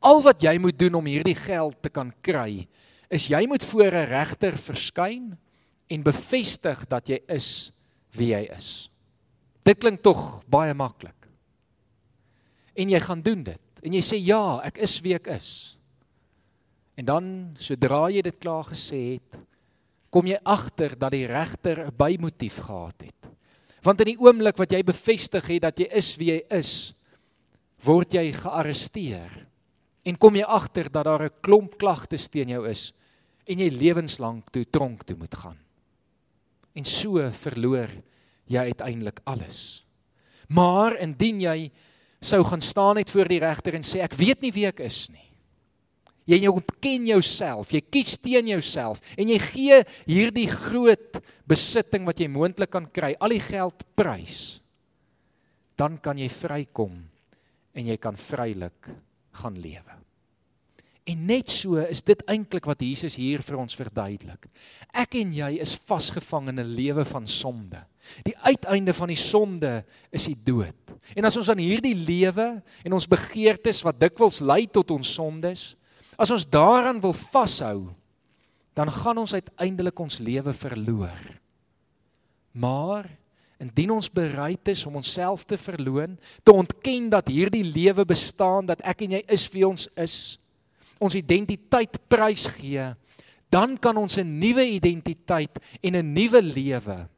Al 0.02 0.22
wat 0.24 0.42
jy 0.42 0.56
moet 0.58 0.78
doen 0.78 0.98
om 0.98 1.06
hierdie 1.06 1.36
geld 1.38 1.76
te 1.84 1.92
kan 1.92 2.10
kry, 2.24 2.66
is 3.12 3.28
jy 3.30 3.44
moet 3.46 3.64
voor 3.64 3.92
'n 3.92 4.08
regter 4.08 4.56
verskyn 4.56 5.36
en 5.88 6.02
bevestig 6.02 6.88
dat 6.88 7.08
jy 7.08 7.20
is 7.28 7.72
wie 8.16 8.32
jy 8.32 8.48
is. 8.56 8.90
Dit 9.64 9.78
klink 9.78 10.02
tog 10.02 10.42
baie 10.48 10.74
maklik. 10.74 11.28
En 12.74 12.88
jy 12.88 13.00
gaan 13.00 13.22
doen 13.22 13.44
dit 13.44 13.60
en 13.82 13.92
jy 13.92 14.00
sê 14.00 14.16
ja, 14.16 14.60
ek 14.64 14.78
is 14.78 15.00
wie 15.00 15.14
ek 15.14 15.26
is. 15.26 15.76
En 16.96 17.04
dan 17.04 17.56
sodra 17.58 18.10
jy 18.10 18.22
dit 18.22 18.38
klaar 18.38 18.64
gesê 18.64 19.14
het, 19.14 19.38
kom 20.12 20.28
jy 20.28 20.36
agter 20.44 20.92
dat 21.00 21.14
die 21.14 21.26
regter 21.26 21.86
'n 21.86 21.96
bymotief 21.96 22.60
gehad 22.60 23.00
het. 23.00 23.30
Want 23.82 24.00
in 24.00 24.12
die 24.12 24.20
oomblik 24.20 24.56
wat 24.56 24.70
jy 24.70 24.82
bevestig 24.82 25.46
het 25.46 25.62
dat 25.62 25.78
jy 25.78 25.88
is 25.90 26.16
wie 26.16 26.30
jy 26.30 26.42
is, 26.50 26.94
word 27.82 28.12
jy 28.14 28.32
gearresteer. 28.32 29.48
En 30.04 30.18
kom 30.18 30.36
jy 30.36 30.44
agter 30.44 30.90
dat 30.90 31.04
daar 31.04 31.24
'n 31.24 31.40
klomp 31.40 31.78
klagtes 31.78 32.28
teen 32.28 32.48
jou 32.48 32.68
is 32.68 32.92
en 33.46 33.58
jy 33.58 33.70
lewenslank 33.70 34.50
toe 34.50 34.64
tronk 34.64 35.02
toe 35.04 35.16
moet 35.16 35.34
gaan. 35.34 35.58
En 36.74 36.84
so 36.84 37.30
verloor 37.30 37.90
jy 38.46 38.58
uiteindelik 38.58 39.20
alles. 39.24 39.84
Maar 40.48 40.96
indien 41.00 41.40
jy 41.40 41.70
sou 42.20 42.44
gaan 42.44 42.60
staan 42.60 42.94
net 42.94 43.10
voor 43.10 43.28
die 43.28 43.40
regter 43.40 43.74
en 43.74 43.82
sê 43.82 44.00
ek 44.00 44.14
weet 44.14 44.42
nie 44.42 44.52
wie 44.52 44.66
ek 44.66 44.80
is 44.80 45.08
nie. 45.10 45.31
Jy 46.28 46.38
jy 46.44 46.50
ontken 46.52 47.06
jouself, 47.10 47.72
jy 47.74 47.80
kies 47.82 48.18
teen 48.22 48.50
jouself 48.52 49.00
en 49.18 49.32
jy 49.32 49.38
gee 49.42 49.78
hierdie 50.06 50.48
groot 50.50 51.18
besitting 51.48 52.06
wat 52.06 52.20
jy 52.22 52.28
moontlik 52.30 52.70
kan 52.70 52.86
kry, 52.86 53.14
al 53.18 53.34
die 53.34 53.42
geld 53.42 53.82
prys. 53.98 54.60
Dan 55.76 55.98
kan 55.98 56.20
jy 56.20 56.30
vrykom 56.30 57.00
en 57.74 57.88
jy 57.88 57.98
kan 57.98 58.18
vrylik 58.18 58.92
gaan 59.40 59.58
lewe. 59.58 59.98
En 61.02 61.24
net 61.26 61.50
so 61.50 61.80
is 61.82 62.04
dit 62.06 62.20
eintlik 62.30 62.66
wat 62.70 62.82
Jesus 62.84 63.16
hier 63.18 63.42
vir 63.42 63.58
ons 63.58 63.74
verduidelik. 63.74 64.46
Ek 64.94 65.16
en 65.18 65.32
jy 65.34 65.56
is 65.64 65.74
vasgevang 65.74 66.52
in 66.52 66.60
'n 66.60 66.74
lewe 66.76 67.04
van 67.04 67.26
sonde. 67.26 67.82
Die 68.22 68.36
uiteinde 68.38 68.94
van 68.94 69.08
die 69.08 69.18
sonde 69.18 69.84
is 70.12 70.26
die 70.26 70.38
dood. 70.44 70.94
En 71.16 71.24
as 71.24 71.36
ons 71.36 71.48
aan 71.48 71.58
hierdie 71.58 71.94
lewe 71.94 72.62
en 72.84 72.92
ons 72.92 73.06
begeertes 73.08 73.82
wat 73.82 73.98
dikwels 73.98 74.40
lei 74.40 74.66
tot 74.66 74.90
ons 74.90 75.14
sondes, 75.14 75.74
As 76.22 76.30
ons 76.30 76.46
daaraan 76.46 77.00
wil 77.02 77.14
vashou, 77.16 77.90
dan 78.78 78.90
gaan 78.90 79.18
ons 79.18 79.34
uiteindelik 79.34 79.98
ons 79.98 80.20
lewe 80.22 80.54
verloor. 80.54 81.24
Maar 82.54 83.08
indien 83.62 83.90
ons 83.94 84.10
bereid 84.10 84.70
is 84.70 84.84
om 84.86 85.00
onsself 85.00 85.44
te 85.46 85.58
verloon, 85.58 86.14
te 86.42 86.54
ontken 86.54 87.10
dat 87.10 87.30
hierdie 87.30 87.64
lewe 87.66 88.04
bestaan, 88.06 88.66
dat 88.70 88.82
ek 88.86 89.04
en 89.06 89.16
jy 89.18 89.22
is 89.34 89.46
wie 89.54 89.66
ons 89.66 89.88
is, 89.98 90.16
ons 91.02 91.18
identiteit 91.18 91.98
prysgee, 92.10 92.92
dan 93.52 93.76
kan 93.76 93.98
ons 93.98 94.16
'n 94.18 94.38
nuwe 94.38 94.64
identiteit 94.78 95.58
en 95.82 95.96
'n 95.96 96.12
nuwe 96.14 96.42
lewe 96.42 97.08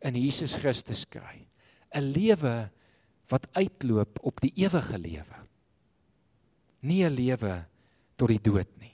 in 0.00 0.14
Jesus 0.14 0.54
Christus 0.54 1.04
kry. 1.04 1.46
'n 1.94 2.12
Lewe 2.12 2.70
wat 3.28 3.46
uitloop 3.52 4.18
op 4.22 4.40
die 4.40 4.52
ewige 4.56 4.98
lewe. 4.98 5.38
Nie 6.80 7.04
'n 7.04 7.14
lewe 7.14 7.71
tot 8.22 8.30
die 8.30 8.42
dood 8.42 8.70
nie. 8.78 8.92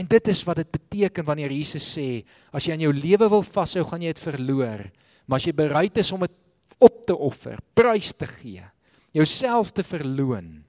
En 0.00 0.08
dit 0.08 0.30
is 0.32 0.40
wat 0.48 0.62
dit 0.62 0.70
beteken 0.72 1.26
wanneer 1.28 1.52
Jesus 1.52 1.84
sê, 1.84 2.22
as 2.56 2.64
jy 2.64 2.72
aan 2.72 2.86
jou 2.86 2.92
lewe 2.96 3.28
wil 3.28 3.44
vashou, 3.44 3.84
gaan 3.84 4.06
jy 4.06 4.14
dit 4.14 4.22
verloor, 4.24 4.86
maar 5.28 5.42
as 5.42 5.48
jy 5.48 5.52
bereid 5.56 6.00
is 6.00 6.12
om 6.16 6.24
dit 6.24 6.36
op 6.80 7.02
te 7.04 7.12
offer, 7.12 7.60
prys 7.76 8.14
te 8.16 8.28
gee, 8.30 8.64
jouself 9.12 9.74
te 9.76 9.84
verloon, 9.84 10.62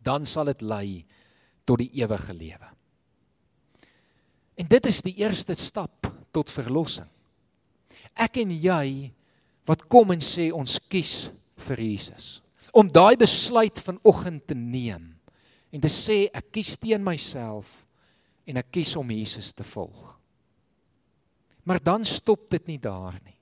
dan 0.00 0.24
sal 0.24 0.48
dit 0.48 0.64
lei 0.64 1.02
tot 1.68 1.82
die 1.82 1.90
ewige 2.00 2.32
lewe. 2.32 2.70
En 4.58 4.70
dit 4.70 4.88
is 4.88 5.02
die 5.04 5.18
eerste 5.20 5.54
stap 5.58 6.08
tot 6.34 6.50
verlossing. 6.50 7.10
Ek 8.18 8.40
en 8.40 8.54
jy 8.56 9.12
wat 9.68 9.84
kom 9.92 10.14
en 10.14 10.24
sê 10.24 10.48
ons 10.54 10.78
kies 10.88 11.28
vir 11.68 11.84
Jesus. 11.84 12.38
Om 12.72 12.88
daai 12.90 13.18
besluit 13.20 13.78
vanoggend 13.84 14.46
te 14.48 14.56
neem 14.56 15.17
en 15.72 15.80
te 15.80 15.90
sê 15.92 16.26
ek 16.32 16.52
kies 16.52 16.76
teen 16.80 17.04
myself 17.04 17.70
en 18.48 18.56
ek 18.56 18.70
kies 18.78 18.94
om 18.96 19.10
Jesus 19.12 19.52
te 19.52 19.64
volg. 19.64 20.14
Maar 21.68 21.82
dan 21.84 22.04
stop 22.08 22.48
dit 22.50 22.66
nie 22.66 22.78
daar 22.80 23.18
nie. 23.24 23.36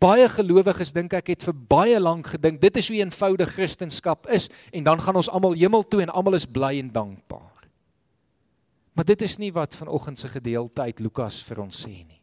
Baie 0.00 0.28
gelowiges 0.30 0.94
dink 0.94 1.12
ek 1.18 1.32
het 1.34 1.44
vir 1.44 1.54
baie 1.68 1.98
lank 2.00 2.32
gedink 2.34 2.60
dit 2.62 2.76
is 2.80 2.88
hoe 2.88 3.00
eenvoudig 3.00 3.52
Christendom 3.54 4.30
is 4.32 4.48
en 4.72 4.86
dan 4.86 5.02
gaan 5.02 5.18
ons 5.20 5.28
almal 5.28 5.58
hemel 5.58 5.84
toe 5.84 6.02
en 6.02 6.12
almal 6.14 6.38
is 6.38 6.46
bly 6.46 6.78
en 6.78 6.92
dankbaar. 6.94 7.66
Maar 8.94 9.06
dit 9.06 9.22
is 9.22 9.36
nie 9.38 9.52
wat 9.54 9.76
vanoggend 9.78 10.18
se 10.18 10.28
gedeelte 10.28 10.82
uit 10.82 11.00
Lukas 11.00 11.42
vir 11.46 11.60
ons 11.62 11.84
sê 11.84 12.00
nie. 12.02 12.18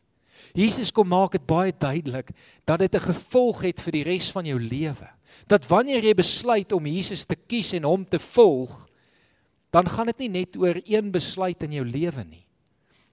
Jesus 0.55 0.91
kom 0.91 1.07
maak 1.07 1.35
dit 1.35 1.45
baie 1.47 1.71
duidelik 1.71 2.31
dat 2.65 2.79
dit 2.79 2.95
'n 2.95 3.07
gevolg 3.11 3.61
het 3.61 3.81
vir 3.81 3.91
die 3.91 4.03
res 4.03 4.31
van 4.31 4.45
jou 4.45 4.59
lewe. 4.59 5.09
Dat 5.47 5.67
wanneer 5.67 6.03
jy 6.03 6.13
besluit 6.13 6.71
om 6.71 6.85
Jesus 6.85 7.25
te 7.25 7.35
kies 7.35 7.73
en 7.73 7.83
hom 7.83 8.05
te 8.05 8.19
volg, 8.19 8.87
dan 9.75 9.89
gaan 9.91 10.07
dit 10.13 10.25
nie 10.25 10.31
net 10.39 10.55
oor 10.55 10.79
een 10.87 11.11
besluit 11.11 11.63
in 11.67 11.73
jou 11.75 11.83
lewe 11.83 12.23
nie. 12.23 12.45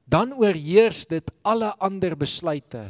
Dan 0.06 0.34
oorheers 0.38 1.08
dit 1.10 1.30
alle 1.42 1.72
ander 1.82 2.14
besluite 2.18 2.84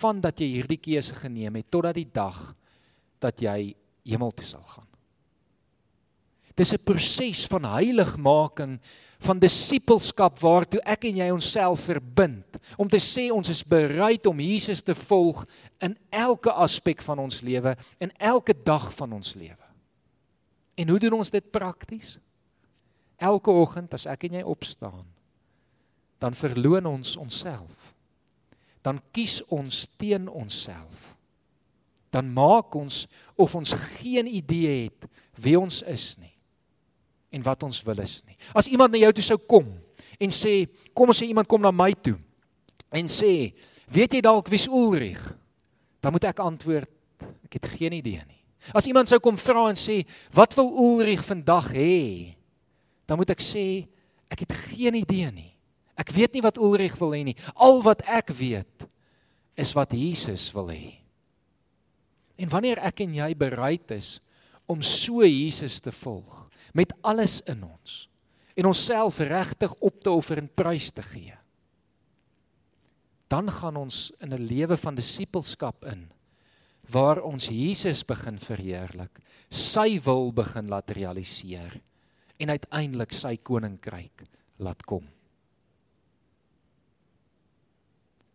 van 0.00 0.18
dat 0.22 0.40
jy 0.42 0.48
hierdie 0.56 0.80
keuse 0.82 1.14
geneem 1.14 1.60
het 1.60 1.70
totdat 1.70 1.98
die 1.98 2.08
dag 2.10 2.40
dat 3.22 3.38
jy 3.42 3.74
hemel 4.08 4.34
toe 4.34 4.46
sal 4.46 4.66
gaan. 4.66 4.86
Dis 6.58 6.74
'n 6.74 6.82
proses 6.82 7.46
van 7.46 7.64
heiligmaking 7.64 8.80
van 9.18 9.38
disippelskap 9.38 10.38
waartoe 10.38 10.80
ek 10.84 11.04
en 11.04 11.16
jy 11.16 11.30
onsself 11.30 11.86
verbind 11.86 12.58
om 12.76 12.88
te 12.88 12.98
sê 12.98 13.30
ons 13.30 13.48
is 13.48 13.62
bereid 13.62 14.26
om 14.26 14.40
Jesus 14.40 14.82
te 14.82 14.94
volg 14.94 15.44
in 15.80 15.96
elke 16.10 16.50
aspek 16.50 17.02
van 17.02 17.18
ons 17.18 17.42
lewe 17.42 17.76
en 17.98 18.10
elke 18.18 18.54
dag 18.64 18.94
van 18.94 19.12
ons 19.12 19.34
lewe. 19.34 19.66
En 20.74 20.88
hoe 20.88 20.98
doen 20.98 21.12
ons 21.12 21.30
dit 21.30 21.50
prakties? 21.50 22.18
Elke 23.18 23.50
oggend 23.50 23.94
as 23.94 24.06
ek 24.06 24.28
en 24.28 24.38
jy 24.38 24.44
opstaan, 24.46 25.06
dan 26.22 26.34
verloon 26.34 26.86
ons 26.86 27.16
onsself. 27.18 27.94
Dan 28.82 29.00
kies 29.14 29.40
ons 29.50 29.86
teen 29.98 30.28
onsself. 30.30 31.16
Dan 32.14 32.30
maak 32.32 32.74
ons 32.78 33.06
of 33.36 33.54
ons 33.58 33.74
geen 33.98 34.26
idee 34.30 34.86
het 34.86 35.08
wie 35.38 35.58
ons 35.58 35.82
is 35.86 36.16
nie 36.18 36.32
en 37.28 37.44
wat 37.44 37.62
ons 37.66 37.82
wil 37.84 37.98
is 38.00 38.22
nie. 38.24 38.38
As 38.56 38.70
iemand 38.72 38.94
na 38.94 39.02
jou 39.02 39.10
toe 39.18 39.24
sou 39.26 39.36
kom 39.50 39.66
en 40.18 40.32
sê, 40.32 40.62
kom 40.96 41.12
ons 41.12 41.20
sê 41.20 41.28
iemand 41.28 41.48
kom 41.50 41.60
na 41.60 41.72
my 41.74 41.90
toe 41.92 42.16
en 42.88 43.10
sê, 43.12 43.52
weet 43.92 44.16
jy 44.16 44.22
dalk 44.24 44.48
wie's 44.48 44.64
Ulrich? 44.64 45.20
Dan 46.00 46.14
moet 46.14 46.24
ek 46.30 46.40
antwoord, 46.40 46.88
ek 47.44 47.58
het 47.58 47.68
geen 47.76 47.98
idee 47.98 48.22
nie. 48.24 48.40
As 48.72 48.88
iemand 48.88 49.10
sou 49.10 49.20
kom 49.22 49.36
vra 49.40 49.66
en 49.68 49.78
sê, 49.78 50.00
wat 50.32 50.56
wil 50.56 50.72
Ulrich 50.72 51.20
vandag 51.26 51.68
hê? 51.76 52.37
Dan 53.08 53.16
moet 53.16 53.32
ek 53.32 53.42
sê 53.42 53.88
ek 54.28 54.44
het 54.44 54.52
geen 54.68 55.00
idee 55.00 55.30
nie. 55.32 55.52
Ek 55.98 56.12
weet 56.14 56.36
nie 56.36 56.44
wat 56.44 56.60
Ulrich 56.60 56.98
wil 57.00 57.16
hê 57.16 57.24
nie. 57.26 57.36
Al 57.56 57.80
wat 57.82 58.04
ek 58.06 58.30
weet 58.36 58.84
is 59.58 59.72
wat 59.74 59.96
Jesus 59.96 60.50
wil 60.54 60.68
hê. 60.70 61.00
En 62.38 62.50
wanneer 62.52 62.78
ek 62.86 63.02
en 63.02 63.16
jy 63.16 63.32
bereid 63.34 63.96
is 63.96 64.18
om 64.70 64.84
so 64.84 65.24
Jesus 65.26 65.80
te 65.82 65.90
volg 66.04 66.44
met 66.76 66.92
alles 67.02 67.40
in 67.48 67.64
ons 67.66 68.04
en 68.58 68.68
onsself 68.68 69.18
regtig 69.24 69.72
op 69.80 69.98
te 70.02 70.12
offer 70.12 70.42
en 70.42 70.50
prys 70.50 70.90
te 70.92 71.02
gee, 71.06 71.34
dan 73.30 73.46
gaan 73.54 73.76
ons 73.78 74.10
in 74.20 74.34
'n 74.34 74.46
lewe 74.46 74.76
van 74.76 74.94
disippelskap 74.94 75.84
in 75.84 76.10
waar 76.90 77.20
ons 77.22 77.48
Jesus 77.48 78.02
begin 78.02 78.38
verheerlik, 78.38 79.20
sy 79.50 80.00
wil 80.00 80.32
begin 80.32 80.68
laat 80.68 80.90
realiseer 80.90 81.80
en 82.38 82.54
uiteindelik 82.54 83.12
sy 83.12 83.36
koninkryk 83.42 84.24
laat 84.62 84.82
kom. 84.86 85.06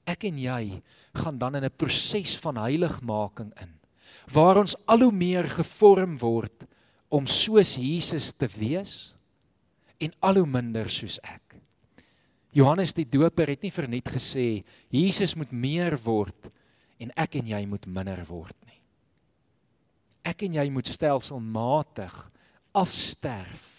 Ek 0.03 0.25
en 0.27 0.37
jy 0.39 0.81
gaan 1.15 1.37
dan 1.39 1.55
in 1.55 1.63
'n 1.63 1.77
proses 1.77 2.35
van 2.37 2.57
heiligmaking 2.57 3.53
in 3.61 3.79
waar 4.31 4.57
ons 4.57 4.75
al 4.85 4.99
hoe 4.99 5.11
meer 5.11 5.49
gevorm 5.49 6.17
word 6.17 6.67
om 7.09 7.27
soos 7.27 7.75
Jesus 7.75 8.31
te 8.31 8.47
wees 8.47 9.13
en 9.99 10.13
al 10.19 10.35
hoe 10.41 10.47
minder 10.47 10.89
soos 10.89 11.19
ek. 11.23 11.55
Johannes 12.53 12.93
die 12.93 13.05
Doper 13.09 13.49
het 13.49 13.63
nie 13.63 13.73
verniet 13.73 14.09
gesê 14.09 14.63
Jesus 14.89 15.35
moet 15.35 15.51
meer 15.51 15.97
word 15.97 16.51
en 16.99 17.11
ek 17.17 17.35
en 17.35 17.47
jy 17.47 17.65
moet 17.65 17.85
minder 17.85 18.21
word 18.29 18.55
nie. 18.67 18.81
Ek 20.23 20.43
en 20.43 20.53
jy 20.53 20.69
moet 20.69 20.87
stelselmatig 20.87 22.13
afsterf 22.73 23.72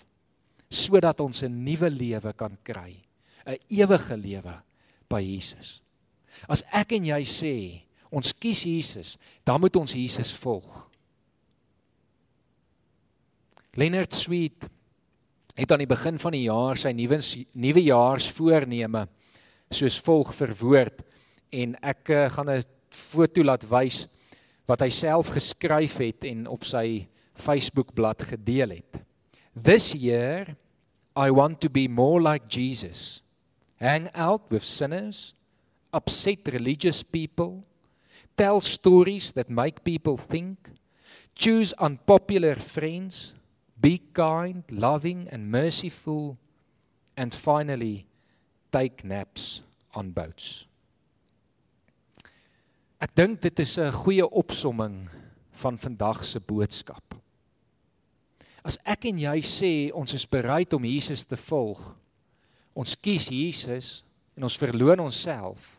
sodat 0.71 1.21
ons 1.21 1.43
'n 1.43 1.65
nuwe 1.65 1.91
lewe 1.91 2.33
kan 2.33 2.57
kry, 2.63 3.03
'n 3.47 3.59
ewige 3.69 4.17
lewe 4.17 4.63
by 5.09 5.21
Jesus. 5.21 5.81
As 6.49 6.63
ek 6.73 6.93
en 6.93 7.05
jy 7.05 7.23
sê 7.25 7.83
ons 8.11 8.33
kies 8.33 8.65
Jesus, 8.65 9.17
dan 9.45 9.61
moet 9.61 9.77
ons 9.77 9.93
Jesus 9.93 10.33
volg. 10.33 10.91
Leonard 13.75 14.15
Sweet 14.15 14.67
het 15.55 15.73
aan 15.73 15.83
die 15.83 15.91
begin 15.91 16.19
van 16.19 16.33
die 16.33 16.47
jaar 16.47 16.79
sy 16.79 16.93
nuwe 16.93 17.19
nuwejaarsvoorneme 17.55 19.07
soos 19.75 19.99
volg 20.03 20.35
verwoord 20.35 21.03
en 21.55 21.75
ek 21.83 22.11
uh, 22.11 22.29
gaan 22.31 22.51
'n 22.51 22.63
foto 22.91 23.43
laat 23.43 23.67
wys 23.67 24.07
wat 24.67 24.81
hy 24.81 24.91
self 24.91 25.29
geskryf 25.35 25.99
het 25.99 26.25
en 26.25 26.47
op 26.47 26.65
sy 26.65 27.07
Facebook 27.35 27.93
bladsy 27.95 28.35
gedeel 28.35 28.71
het. 28.79 29.03
This 29.55 29.95
year 29.95 30.57
I 31.15 31.31
want 31.31 31.61
to 31.61 31.71
be 31.71 31.87
more 31.87 32.21
like 32.21 32.49
Jesus. 32.49 33.23
Hang 33.77 34.11
out 34.15 34.51
with 34.51 34.65
sinners, 34.65 35.35
upset 35.93 36.39
religious 36.53 37.03
people, 37.03 37.65
tell 38.37 38.61
stories 38.61 39.33
that 39.33 39.49
make 39.49 39.85
people 39.85 40.17
think, 40.17 40.71
choose 41.37 41.73
unpopular 41.75 42.57
friends, 42.57 43.35
be 43.81 44.01
kind, 44.13 44.65
loving 44.71 45.29
and 45.31 45.51
merciful, 45.51 46.37
and 47.17 47.33
finally 47.33 48.07
take 48.73 49.05
naps 49.05 49.63
on 49.95 50.11
boats. 50.11 50.67
Ek 53.01 53.13
dink 53.15 53.41
dit 53.43 53.59
is 53.61 53.79
'n 53.79 53.93
goeie 53.93 54.25
opsomming 54.25 55.09
van 55.53 55.79
vandag 55.79 56.25
se 56.25 56.41
boodskap. 56.41 57.15
As 58.65 58.79
ek 58.89 59.11
en 59.11 59.19
jy 59.21 59.37
sê 59.45 59.73
ons 59.93 60.15
is 60.17 60.25
bereid 60.25 60.73
om 60.73 60.87
Jesus 60.89 61.27
te 61.29 61.37
volg, 61.37 61.81
ons 62.73 62.97
kies 62.97 63.29
Jesus 63.29 64.01
en 64.35 64.47
ons 64.49 64.57
verloon 64.59 65.05
onsself, 65.05 65.75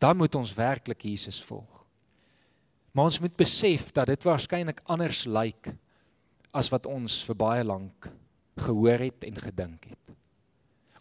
dan 0.00 0.16
moet 0.16 0.34
ons 0.34 0.54
werklik 0.56 1.04
Jesus 1.04 1.42
volg. 1.44 1.82
Maar 2.96 3.10
ons 3.10 3.20
moet 3.20 3.36
besef 3.36 3.90
dat 3.92 4.08
dit 4.08 4.24
waarskynlik 4.24 4.80
anders 4.88 5.24
lyk 5.28 5.74
as 6.54 6.70
wat 6.72 6.88
ons 6.88 7.20
vir 7.26 7.36
baie 7.36 7.66
lank 7.66 8.08
gehoor 8.64 9.04
het 9.04 9.26
en 9.28 9.36
gedink 9.44 9.90
het. 9.90 10.16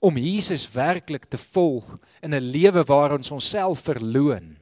Om 0.04 0.20
Jesus 0.20 0.66
werklik 0.74 1.30
te 1.32 1.40
volg 1.40 1.96
in 2.20 2.34
'n 2.36 2.44
lewe 2.44 2.84
waar 2.84 3.14
ons 3.16 3.32
onsself 3.32 3.80
verloon, 3.88 4.58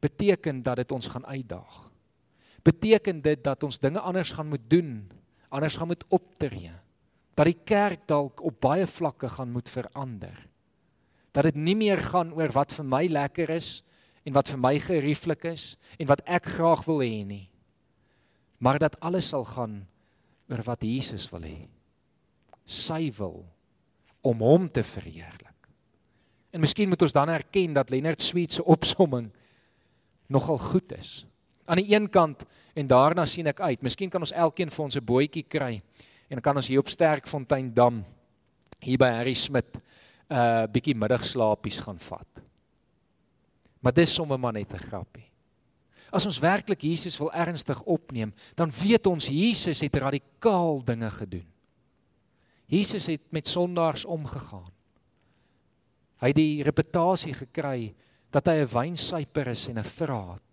beteken 0.00 0.62
dat 0.62 0.76
dit 0.76 0.92
ons 0.92 1.06
gaan 1.06 1.26
uitdaag 1.26 1.91
beteken 2.62 3.22
dit 3.22 3.42
dat 3.44 3.62
ons 3.66 3.80
dinge 3.82 4.00
anders 4.00 4.30
gaan 4.30 4.48
moet 4.48 4.64
doen, 4.70 5.10
anders 5.48 5.76
gaan 5.76 5.90
moet 5.90 6.04
optree. 6.08 6.72
Dat 7.34 7.48
die 7.48 7.58
kerk 7.64 8.06
dalk 8.06 8.42
op 8.44 8.60
baie 8.60 8.86
vlakke 8.86 9.28
gaan 9.28 9.52
moet 9.52 9.68
verander. 9.68 10.36
Dat 11.32 11.48
dit 11.48 11.56
nie 11.56 11.76
meer 11.76 11.98
gaan 12.12 12.32
oor 12.36 12.52
wat 12.52 12.74
vir 12.76 12.86
my 12.86 13.06
lekker 13.08 13.50
is 13.50 13.80
en 14.22 14.36
wat 14.36 14.52
vir 14.52 14.60
my 14.60 14.74
gerieflik 14.78 15.46
is 15.50 15.72
en 15.98 16.06
wat 16.10 16.22
ek 16.28 16.52
graag 16.58 16.84
wil 16.86 17.00
hê 17.02 17.22
nie. 17.26 17.46
Maar 18.62 18.78
dat 18.78 19.00
alles 19.00 19.32
sal 19.32 19.44
gaan 19.48 19.80
oor 20.52 20.62
wat 20.68 20.84
Jesus 20.86 21.26
wil 21.32 21.42
hê. 21.48 21.64
Sy 22.68 23.08
wil 23.16 23.42
om 24.22 24.44
hom 24.44 24.68
te 24.70 24.84
verheerlik. 24.86 25.48
En 26.52 26.60
miskien 26.62 26.90
moet 26.92 27.02
ons 27.02 27.16
dan 27.16 27.32
erken 27.32 27.72
dat 27.74 27.90
Leonard 27.90 28.22
Sweet 28.22 28.52
se 28.52 28.64
opsomming 28.64 29.32
nogal 30.28 30.60
goed 30.60 30.92
is 30.94 31.24
aan 31.66 31.76
die 31.76 31.94
een 31.94 32.08
kant 32.10 32.44
en 32.74 32.86
daarna 32.86 33.26
sien 33.26 33.46
ek 33.46 33.60
uit. 33.60 33.82
Miskien 33.82 34.10
kan 34.10 34.22
ons 34.22 34.32
elkeen 34.32 34.70
vir 34.70 34.84
ons 34.84 34.96
'n 34.96 35.04
bootjie 35.04 35.44
kry 35.48 35.82
en 36.28 36.40
kan 36.40 36.56
ons 36.56 36.68
hier 36.68 36.80
op 36.80 36.88
Sterkfontein 36.88 37.72
dam 37.74 38.04
hier 38.80 38.98
by 38.98 39.10
Harry 39.10 39.34
Smit 39.34 39.76
'n 39.76 40.34
uh, 40.34 40.66
bietjie 40.66 40.94
middagslaapies 40.94 41.80
gaan 41.80 41.98
vat. 41.98 42.42
Maar 43.80 43.92
dis 43.92 44.14
sommer 44.14 44.38
maar 44.38 44.52
net 44.52 44.72
'n 44.72 44.78
grappie. 44.88 45.30
As 46.12 46.26
ons 46.26 46.38
werklik 46.38 46.82
Jesus 46.82 47.18
wil 47.18 47.32
ernstig 47.32 47.82
opneem, 47.82 48.34
dan 48.54 48.70
weet 48.70 49.06
ons 49.06 49.26
Jesus 49.26 49.80
het 49.80 49.96
radikaal 49.96 50.84
dinge 50.84 51.10
gedoen. 51.10 51.46
Jesus 52.66 53.06
het 53.06 53.20
met 53.30 53.48
sondaars 53.48 54.04
omgegaan. 54.04 54.72
Hy 56.20 56.30
het 56.30 56.36
die 56.36 56.62
reputasie 56.62 57.34
gekry 57.34 57.94
dat 58.30 58.46
hy 58.46 58.62
'n 58.62 58.68
wynsuiper 58.68 59.48
is 59.48 59.68
en 59.68 59.78
'n 59.78 59.84
vraat 59.84 60.51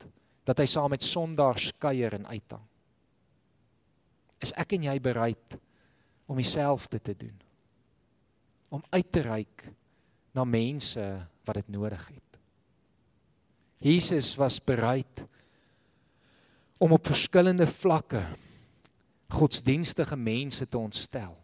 dat 0.50 0.64
hy 0.64 0.66
saam 0.70 0.90
met 0.90 1.06
sondaars 1.06 1.70
kuier 1.78 2.16
en 2.18 2.26
uithang. 2.26 2.64
Is 4.42 4.54
ek 4.58 4.74
en 4.78 4.88
jy 4.88 4.96
bereid 5.04 5.58
om 6.30 6.40
dieselfde 6.40 7.02
te 7.04 7.14
doen? 7.20 7.36
Om 8.74 8.82
uit 8.90 9.12
te 9.14 9.22
reik 9.26 9.68
na 10.34 10.46
mense 10.48 11.06
wat 11.46 11.60
dit 11.60 11.70
nodig 11.74 12.02
het. 12.08 12.40
Jesus 13.80 14.34
was 14.40 14.60
bereid 14.60 15.24
om 16.80 16.96
op 16.96 17.08
verskillende 17.08 17.68
vlakke 17.68 18.24
godsdienstige 19.30 20.18
mense 20.18 20.66
te 20.66 20.80
ontstel. 20.80 21.36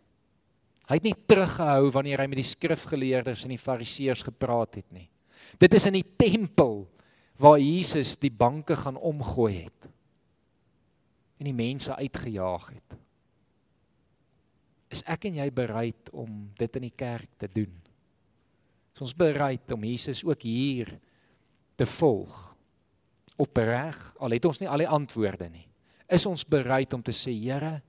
Hy 0.89 0.97
het 0.97 1.05
nie 1.05 1.15
teruggehou 1.27 1.91
wanneer 1.93 2.23
hy 2.23 2.27
met 2.31 2.41
die 2.41 2.47
skrifgeleerdes 2.47 3.45
en 3.45 3.53
die 3.53 3.61
fariseërs 3.61 4.25
gepraat 4.25 4.79
het 4.79 4.87
nie. 4.93 5.07
Dit 5.61 5.73
is 5.77 5.85
in 5.89 5.97
die 5.99 6.07
tempel 6.17 6.85
waar 7.37 7.59
Jesus 7.59 8.15
die 8.19 8.31
banke 8.31 8.75
gaan 8.79 8.97
omgooi 8.97 9.65
het 9.65 9.89
en 11.35 11.49
die 11.49 11.55
mense 11.55 11.95
uitgejaag 11.95 12.69
het. 12.71 12.95
Is 14.95 15.01
ek 15.09 15.27
en 15.27 15.41
jy 15.41 15.49
bereid 15.51 16.11
om 16.15 16.45
dit 16.55 16.77
in 16.79 16.85
die 16.87 16.95
kerk 16.95 17.33
te 17.41 17.49
doen? 17.51 17.73
Is 18.95 19.03
ons 19.03 19.15
bereid 19.17 19.71
om 19.75 19.83
Jesus 19.83 20.23
ook 20.23 20.45
hier 20.47 20.93
te 21.75 21.87
volg? 21.97 22.31
Opreg, 23.35 23.99
al 24.23 24.37
het 24.37 24.47
ons 24.47 24.61
nie 24.61 24.69
al 24.71 24.85
die 24.85 24.87
antwoorde 24.87 25.49
nie. 25.51 25.65
Is 26.07 26.23
ons 26.29 26.45
bereid 26.47 26.93
om 26.95 27.03
te 27.03 27.11
sê 27.11 27.33
Here, 27.35 27.81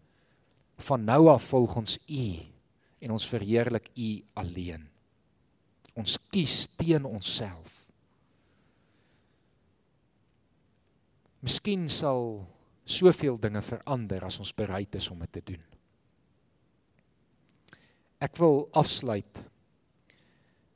van 0.89 1.05
nou 1.07 1.29
af 1.31 1.47
volg 1.53 1.77
ons 1.79 1.95
U 2.09 2.27
en 2.99 3.15
ons 3.15 3.29
verheerlik 3.29 3.93
U 3.95 4.11
alleen. 4.43 4.83
Ons 5.95 6.19
kies 6.33 6.65
teen 6.77 7.07
onsself. 7.07 7.76
Miskien 11.47 11.85
sal 11.87 12.41
soveel 12.87 13.37
dinge 13.39 13.61
verander 13.63 14.25
as 14.27 14.41
ons 14.43 14.51
bereid 14.57 14.97
is 14.99 15.07
om 15.13 15.21
dit 15.23 15.33
te 15.37 15.43
doen. 15.53 15.63
Ek 18.19 18.35
wil 18.41 18.65
afsluit 18.75 19.43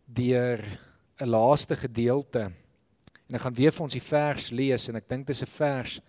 deur 0.06 0.62
'n 1.18 1.26
laaste 1.26 1.74
gedeelte 1.74 2.52
en 3.28 3.34
ek 3.34 3.42
gaan 3.42 3.54
weer 3.54 3.72
vir 3.72 3.82
ons 3.82 3.98
die 3.98 4.08
vers 4.12 4.50
lees 4.50 4.88
en 4.88 4.96
ek 4.96 5.08
dink 5.08 5.26
dit 5.26 5.34
is 5.34 5.42
'n 5.42 5.54
vers 5.58 6.00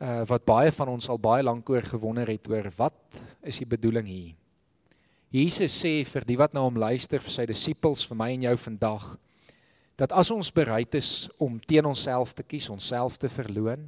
uh 0.00 0.24
wat 0.28 0.44
baie 0.44 0.72
van 0.72 0.88
ons 0.88 1.08
al 1.08 1.18
baie 1.18 1.42
lank 1.42 1.68
oor 1.68 1.82
gewonder 1.82 2.26
het 2.28 2.48
oor 2.48 2.72
wat 2.76 3.20
is 3.42 3.58
die 3.58 3.68
bedoeling 3.68 4.06
hier. 4.06 4.34
Jesus 5.30 5.84
sê 5.84 6.04
vir 6.06 6.24
die 6.24 6.38
wat 6.38 6.54
na 6.54 6.60
hom 6.60 6.76
luister 6.76 7.20
vir 7.20 7.30
sy 7.30 7.46
disippels 7.46 8.06
vir 8.06 8.16
my 8.16 8.32
en 8.32 8.42
jou 8.42 8.56
vandag 8.56 9.18
dat 10.00 10.12
as 10.12 10.30
ons 10.34 10.50
bereid 10.54 10.94
is 10.98 11.28
om 11.42 11.60
teen 11.62 11.86
onsself 11.86 12.34
te 12.34 12.42
kies, 12.42 12.68
onsself 12.72 13.18
te 13.20 13.30
verloon, 13.30 13.86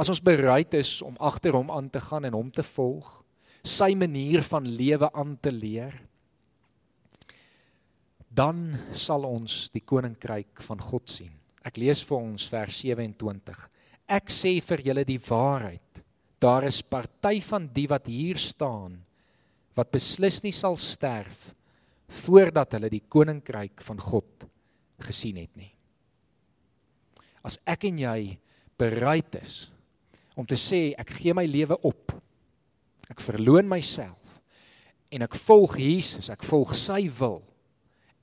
as 0.00 0.10
ons 0.10 0.22
bereid 0.24 0.72
is 0.74 0.96
om 1.04 1.18
agter 1.22 1.54
hom 1.54 1.70
aan 1.70 1.90
te 1.92 2.00
gaan 2.02 2.24
en 2.24 2.36
hom 2.36 2.50
te 2.50 2.64
volg, 2.74 3.20
sy 3.64 3.92
manier 3.96 4.44
van 4.44 4.66
lewe 4.66 5.08
aan 5.12 5.36
te 5.40 5.52
leer, 5.52 5.94
dan 8.34 8.74
sal 8.96 9.28
ons 9.28 9.68
die 9.70 9.84
koninkryk 9.84 10.64
van 10.66 10.80
God 10.82 11.12
sien. 11.12 11.32
Ek 11.64 11.78
lees 11.78 12.02
vir 12.04 12.18
ons 12.18 12.48
vers 12.50 12.80
27. 12.82 13.60
Ek 14.10 14.32
sê 14.32 14.58
vir 14.64 14.82
julle 14.88 15.04
die 15.06 15.20
waarheid. 15.22 16.02
Daar 16.42 16.66
is 16.66 16.82
party 16.82 17.38
van 17.46 17.70
die 17.72 17.86
wat 17.88 18.10
hier 18.10 18.40
staan 18.40 18.98
wat 19.74 19.90
beslis 19.90 20.40
nie 20.44 20.54
sal 20.54 20.76
sterf 20.78 21.48
voordat 22.22 22.76
hulle 22.76 22.90
die 22.92 23.02
koninkryk 23.10 23.80
van 23.82 23.98
God 24.02 24.44
gesien 25.02 25.38
het 25.40 25.50
nie. 25.58 25.72
As 27.44 27.58
ek 27.68 27.88
en 27.90 27.98
jy 28.00 28.18
bereid 28.80 29.36
is 29.40 29.68
om 30.34 30.46
te 30.46 30.58
sê 30.58 30.92
ek 30.98 31.12
gee 31.18 31.34
my 31.36 31.44
lewe 31.46 31.76
op. 31.86 32.14
Ek 33.10 33.20
verloon 33.22 33.68
myself 33.68 34.40
en 35.14 35.22
ek 35.22 35.36
volg 35.44 35.76
Jesus, 35.78 36.30
ek 36.32 36.42
volg 36.46 36.72
sy 36.74 37.04
wil 37.20 37.42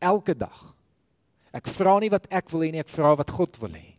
elke 0.04 0.36
dag. 0.36 0.58
Ek 1.56 1.70
vra 1.72 1.98
nie 2.02 2.12
wat 2.12 2.28
ek 2.32 2.50
wil 2.52 2.66
hê 2.66 2.72
nie, 2.74 2.84
ek 2.84 2.92
vra 2.92 3.14
wat 3.20 3.32
God 3.32 3.60
wil 3.62 3.76
hê. 3.78 3.94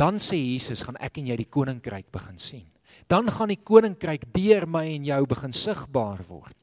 Dan 0.00 0.18
sê 0.18 0.36
Jesus, 0.40 0.82
gaan 0.82 0.98
ek 0.98 1.20
en 1.20 1.30
jy 1.30 1.36
die 1.38 1.48
koninkryk 1.48 2.10
begin 2.12 2.40
sien. 2.42 2.66
Dan 3.10 3.30
gaan 3.30 3.52
die 3.52 3.60
koninkryk 3.60 4.26
deur 4.34 4.66
my 4.68 4.84
en 4.90 5.06
jou 5.06 5.20
begin 5.30 5.54
sigbaar 5.54 6.24
word. 6.28 6.56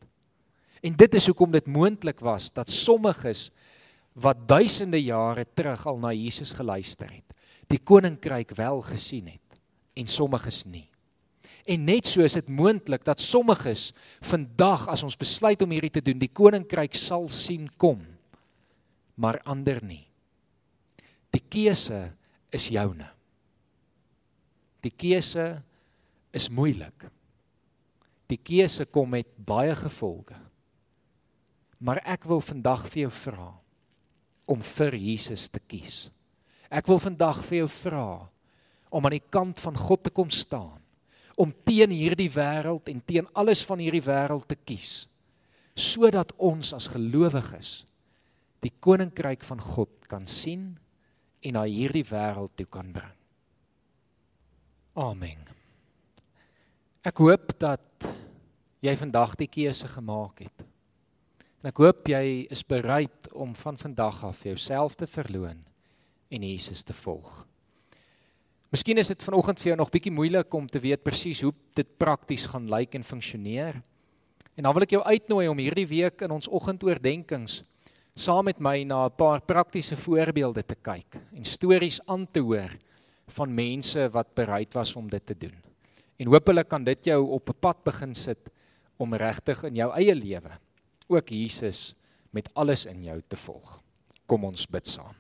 En 0.82 0.96
dit 0.98 1.18
is 1.18 1.28
hoekom 1.30 1.54
dit 1.54 1.68
moontlik 1.70 2.22
was 2.26 2.50
dat 2.54 2.70
sommiges 2.74 3.50
wat 4.14 4.48
duisende 4.48 5.00
jare 5.00 5.46
terug 5.56 5.86
al 5.88 6.00
na 6.02 6.12
Jesus 6.16 6.52
geluister 6.56 7.10
het, 7.12 7.28
die 7.72 7.80
koninkryk 7.80 8.52
wel 8.58 8.82
gesien 8.84 9.30
het 9.32 9.60
en 9.96 10.08
sommiges 10.08 10.66
nie. 10.68 10.88
En 11.70 11.86
net 11.86 12.10
so 12.10 12.24
is 12.26 12.36
dit 12.36 12.50
moontlik 12.50 13.06
dat 13.06 13.22
sommiges 13.22 13.92
vandag 14.26 14.88
as 14.92 15.04
ons 15.06 15.20
besluit 15.20 15.62
om 15.62 15.72
hierdie 15.72 15.94
te 15.94 16.04
doen, 16.04 16.20
die 16.20 16.32
koninkryk 16.32 16.98
sal 16.98 17.30
sien 17.32 17.70
kom, 17.80 18.02
maar 19.16 19.40
ander 19.46 19.80
nie. 19.86 20.04
Die 21.32 21.44
keuse 21.44 22.10
is 22.52 22.68
joune. 22.74 23.08
Die 24.82 24.92
keuse 24.92 25.62
is 26.36 26.50
moeilik. 26.52 27.08
Die 28.32 28.40
keuse 28.42 28.88
kom 28.90 29.14
met 29.14 29.30
baie 29.38 29.76
gevolge. 29.78 30.36
Maar 31.80 32.02
ek 32.18 32.26
wil 32.30 32.42
vandag 32.44 32.88
vir 32.90 33.06
jou 33.06 33.14
vra 33.22 33.52
om 34.52 34.60
vir 34.76 34.98
Jesus 35.00 35.48
te 35.52 35.62
kies. 35.64 36.10
Ek 36.72 36.88
wil 36.92 37.00
vandag 37.04 37.40
vir 37.48 37.62
jou 37.64 37.70
vra 37.82 38.08
om 38.92 39.08
aan 39.08 39.16
die 39.16 39.24
kant 39.32 39.60
van 39.64 39.78
God 39.80 40.04
te 40.04 40.12
kom 40.12 40.32
staan, 40.34 40.80
om 41.40 41.54
teen 41.66 41.94
hierdie 41.96 42.30
wêreld 42.32 42.90
en 42.92 43.00
teen 43.08 43.30
alles 43.40 43.64
van 43.66 43.80
hierdie 43.80 44.04
wêreld 44.04 44.46
te 44.52 44.58
kies, 44.60 45.08
sodat 45.80 46.34
ons 46.38 46.74
as 46.76 46.90
gelowiges 46.92 47.82
die 48.62 48.74
koninkryk 48.84 49.46
van 49.48 49.64
God 49.64 49.94
kan 50.12 50.28
sien 50.28 50.74
en 51.42 51.56
na 51.58 51.64
hierdie 51.66 52.06
wêreld 52.06 52.54
toe 52.60 52.68
kan 52.70 52.92
bring. 52.94 53.16
Amen. 55.00 55.40
Ek 57.08 57.24
hoop 57.24 57.56
dat 57.58 58.06
jy 58.84 58.94
vandag 59.00 59.38
die 59.40 59.50
keuse 59.50 59.88
gemaak 59.90 60.44
het. 60.44 60.68
En 61.62 61.70
ek 61.70 61.78
hoop 61.78 62.08
jy 62.10 62.48
is 62.50 62.64
bereid 62.66 63.28
om 63.38 63.52
van 63.54 63.78
vandag 63.78 64.24
af 64.26 64.40
jouself 64.48 64.96
te 64.98 65.06
verloon 65.06 65.60
en 66.34 66.46
Jesus 66.48 66.82
te 66.82 66.94
volg. 67.04 67.44
Miskien 68.74 68.98
is 68.98 69.12
dit 69.12 69.24
vanoggend 69.28 69.60
vir 69.62 69.70
jou 69.70 69.78
nog 69.78 69.92
bietjie 69.94 70.14
moeilik 70.16 70.56
om 70.58 70.66
te 70.66 70.82
weet 70.82 71.04
presies 71.06 71.44
hoe 71.46 71.52
dit 71.78 71.90
prakties 72.02 72.48
gaan 72.50 72.66
lyk 72.72 72.96
en 72.98 73.06
funksioneer. 73.06 73.78
En 74.58 74.66
dan 74.66 74.74
wil 74.74 74.88
ek 74.88 74.96
jou 74.96 75.04
uitnooi 75.06 75.46
om 75.52 75.62
hierdie 75.62 75.86
week 75.92 76.24
in 76.26 76.34
ons 76.34 76.50
oggendoordenkings 76.50 77.60
saam 78.18 78.50
met 78.50 78.58
my 78.60 78.82
na 78.84 79.06
'n 79.06 79.16
paar 79.16 79.42
praktiese 79.46 79.96
voorbeelde 79.96 80.64
te 80.66 80.76
kyk 80.76 81.20
en 81.36 81.46
stories 81.46 82.02
aan 82.08 82.26
te 82.26 82.40
hoor 82.42 82.74
van 83.28 83.54
mense 83.54 84.10
wat 84.10 84.34
bereid 84.34 84.74
was 84.74 84.96
om 84.96 85.10
dit 85.10 85.26
te 85.26 85.38
doen. 85.38 85.56
En 86.18 86.28
hopelik 86.28 86.68
kan 86.68 86.84
dit 86.84 87.06
jou 87.06 87.22
op 87.30 87.50
'n 87.50 87.60
pad 87.60 87.84
begin 87.84 88.16
sit 88.16 88.50
om 88.98 89.14
regtig 89.14 89.64
in 89.64 89.76
jou 89.76 89.94
eie 89.94 90.16
lewe 90.16 90.58
ook 91.12 91.30
Jesus 91.30 91.92
met 92.32 92.50
alles 92.54 92.86
in 92.86 93.04
jou 93.04 93.20
te 93.28 93.36
volg. 93.36 93.80
Kom 94.26 94.48
ons 94.48 94.66
bid 94.72 94.88
saam. 94.88 95.16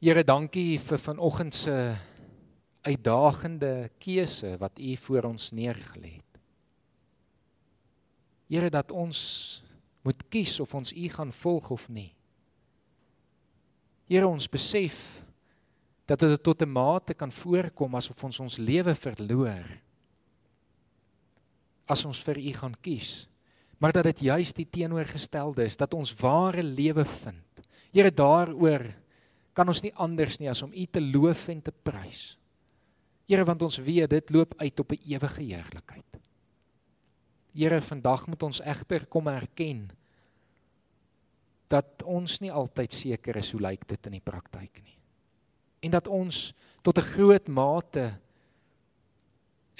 Here, 0.00 0.24
dankie 0.24 0.78
vir 0.80 0.98
vanoggend 0.98 1.54
se 1.54 1.74
uitdagende 2.88 3.90
keuse 4.00 4.54
wat 4.58 4.78
U 4.80 4.96
voor 4.96 5.28
ons 5.28 5.50
neergelê 5.52 6.14
het. 6.16 6.40
Here, 8.48 8.70
dat 8.72 8.90
ons 8.90 9.20
moet 10.02 10.24
kies 10.32 10.56
of 10.60 10.72
ons 10.74 10.92
U 10.92 11.08
gaan 11.12 11.32
volg 11.32 11.70
of 11.70 11.88
nie. 11.92 12.10
Here, 14.08 14.26
ons 14.26 14.48
besef 14.48 15.20
dat 16.08 16.24
dit 16.24 16.42
tot 16.42 16.62
'n 16.62 16.72
mate 16.72 17.14
kan 17.14 17.30
voorkom 17.30 17.94
asof 17.94 18.24
ons 18.24 18.40
ons 18.40 18.56
lewe 18.56 18.94
verloor 18.94 19.68
as 21.90 22.04
ons 22.06 22.20
vir 22.22 22.38
U 22.38 22.52
gaan 22.60 22.76
kies, 22.82 23.26
maar 23.80 23.94
dat 23.96 24.06
dit 24.12 24.26
juis 24.28 24.52
die 24.54 24.68
teenoorgestelde 24.68 25.64
is 25.64 25.78
dat 25.80 25.94
ons 25.96 26.12
ware 26.20 26.62
lewe 26.62 27.04
vind. 27.04 27.62
Here 27.90 28.12
daaroor 28.12 28.84
kan 29.56 29.68
ons 29.68 29.82
nie 29.82 29.94
anders 29.98 30.38
nie 30.38 30.50
as 30.50 30.62
om 30.62 30.72
U 30.72 30.84
te 30.86 31.02
loof 31.02 31.48
en 31.50 31.62
te 31.64 31.72
prys. 31.72 32.36
Here 33.30 33.46
want 33.46 33.62
ons 33.62 33.80
weet 33.82 34.10
dit 34.10 34.32
loop 34.34 34.54
uit 34.58 34.80
op 34.80 34.92
'n 34.92 35.02
ewige 35.06 35.42
heerlikheid. 35.42 36.20
Here 37.54 37.80
vandag 37.80 38.26
moet 38.26 38.42
ons 38.42 38.60
egter 38.60 39.06
kom 39.06 39.26
erken 39.26 39.90
dat 41.68 42.02
ons 42.02 42.40
nie 42.40 42.52
altyd 42.52 42.92
seker 42.92 43.36
is 43.36 43.50
hoe 43.52 43.60
lyk 43.60 43.86
dit 43.86 44.06
in 44.06 44.12
die 44.12 44.26
praktyk 44.26 44.82
nie. 44.82 44.98
En 45.82 45.90
dat 45.90 46.08
ons 46.08 46.52
tot 46.82 46.98
'n 46.98 47.10
groot 47.14 47.48
mate 47.48 48.18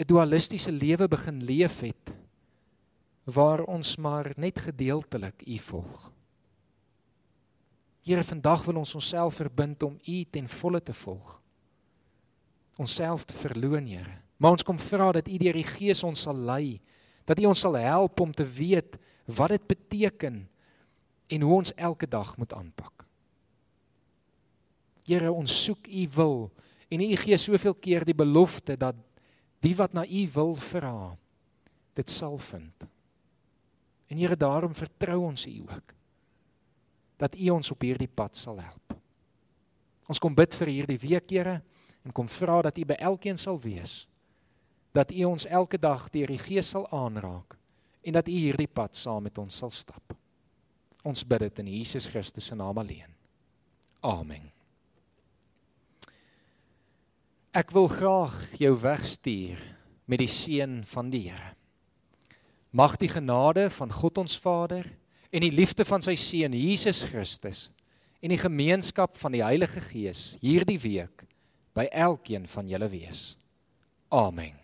'n 0.01 0.07
dualistiese 0.07 0.73
lewe 0.73 1.09
begin 1.09 1.43
leef 1.45 1.81
het 1.81 2.15
waar 3.25 3.61
ons 3.69 3.97
maar 3.97 4.33
net 4.37 4.59
gedeeltelik 4.59 5.43
U 5.47 5.59
volg. 5.59 6.13
Here, 8.01 8.25
vandag 8.25 8.65
wil 8.65 8.77
ons 8.81 8.95
onsself 8.95 9.35
verbind 9.35 9.83
om 9.83 9.99
U 10.09 10.25
ten 10.31 10.49
volle 10.49 10.83
te 10.83 10.93
volg. 10.93 11.41
Onsself 12.77 13.25
te 13.25 13.35
verloon, 13.35 13.87
Here. 13.87 14.17
Maar 14.37 14.51
ons 14.51 14.65
kom 14.65 14.79
vra 14.79 15.13
dat 15.13 15.29
U 15.29 15.37
deur 15.37 15.53
die 15.61 15.69
Gees 15.69 16.03
ons 16.03 16.23
sal 16.23 16.37
lei, 16.37 16.81
dat 17.25 17.39
U 17.39 17.45
ons 17.45 17.61
sal 17.61 17.77
help 17.77 18.21
om 18.21 18.33
te 18.33 18.47
weet 18.47 18.97
wat 19.25 19.53
dit 19.53 19.67
beteken 19.67 20.49
en 21.29 21.41
hoe 21.43 21.55
ons 21.55 21.75
elke 21.75 22.09
dag 22.09 22.37
moet 22.37 22.53
aanpak. 22.53 23.05
Here, 25.05 25.33
ons 25.33 25.65
soek 25.65 25.87
U 25.87 26.09
wil 26.17 26.51
en 26.89 27.05
U 27.05 27.17
gee 27.17 27.37
soveel 27.37 27.75
keer 27.75 28.05
die 28.09 28.17
belofte 28.17 28.81
dat 28.81 28.97
die 29.61 29.75
wat 29.77 29.93
na 29.97 30.07
U 30.07 30.23
wil 30.35 30.55
vra, 30.55 31.17
dit 31.95 32.11
sal 32.11 32.39
vind. 32.39 32.87
En 34.11 34.19
Here, 34.19 34.37
daarom 34.37 34.75
vertrou 34.75 35.23
ons 35.29 35.47
U 35.47 35.57
ook 35.69 35.97
dat 37.21 37.37
U 37.37 37.51
ons 37.53 37.69
op 37.71 37.83
hierdie 37.85 38.09
pad 38.09 38.37
sal 38.37 38.57
help. 38.65 38.95
Ons 40.09 40.19
kom 40.19 40.33
bid 40.35 40.55
vir 40.57 40.71
hierdie 40.73 40.99
week, 41.03 41.29
Here, 41.31 41.59
en 42.01 42.15
kom 42.17 42.29
vra 42.33 42.63
dat 42.65 42.79
U 42.81 42.87
by 42.89 42.97
elkeen 42.97 43.37
sal 43.39 43.61
wees. 43.61 44.07
Dat 44.97 45.13
U 45.13 45.25
ons 45.29 45.45
elke 45.47 45.79
dag 45.79 46.09
deur 46.11 46.33
die 46.33 46.41
Gees 46.41 46.73
sal 46.73 46.89
aanraak 46.89 47.59
en 48.01 48.17
dat 48.17 48.29
U 48.29 48.33
hierdie 48.33 48.71
pad 48.71 48.97
saam 48.97 49.29
met 49.29 49.39
ons 49.39 49.61
sal 49.61 49.71
stap. 49.71 50.17
Ons 51.05 51.25
bid 51.25 51.45
dit 51.45 51.61
in 51.61 51.69
Jesus 51.77 52.09
Christus 52.09 52.49
se 52.49 52.57
naam 52.57 52.81
alleen. 52.81 53.13
Amen. 54.01 54.49
Ek 57.51 57.73
wil 57.75 57.89
graag 57.91 58.35
jou 58.63 58.77
wegstuur 58.79 59.59
met 60.07 60.21
die 60.23 60.31
seën 60.31 60.85
van 60.87 61.09
die 61.11 61.25
Here. 61.25 61.57
Mag 62.71 62.95
die 63.01 63.11
genade 63.11 63.65
van 63.75 63.91
God 63.91 64.21
ons 64.23 64.37
Vader 64.39 64.87
en 65.35 65.43
die 65.43 65.51
liefde 65.51 65.83
van 65.83 65.99
sy 65.99 66.15
seun 66.15 66.55
Jesus 66.55 67.03
Christus 67.11 67.65
en 68.23 68.31
die 68.31 68.39
gemeenskap 68.39 69.19
van 69.19 69.35
die 69.35 69.43
Heilige 69.43 69.83
Gees 69.83 70.37
hierdie 70.39 70.79
week 70.79 71.27
by 71.75 71.89
elkeen 71.91 72.47
van 72.47 72.71
julle 72.71 72.87
wees. 72.93 73.35
Amen. 74.15 74.60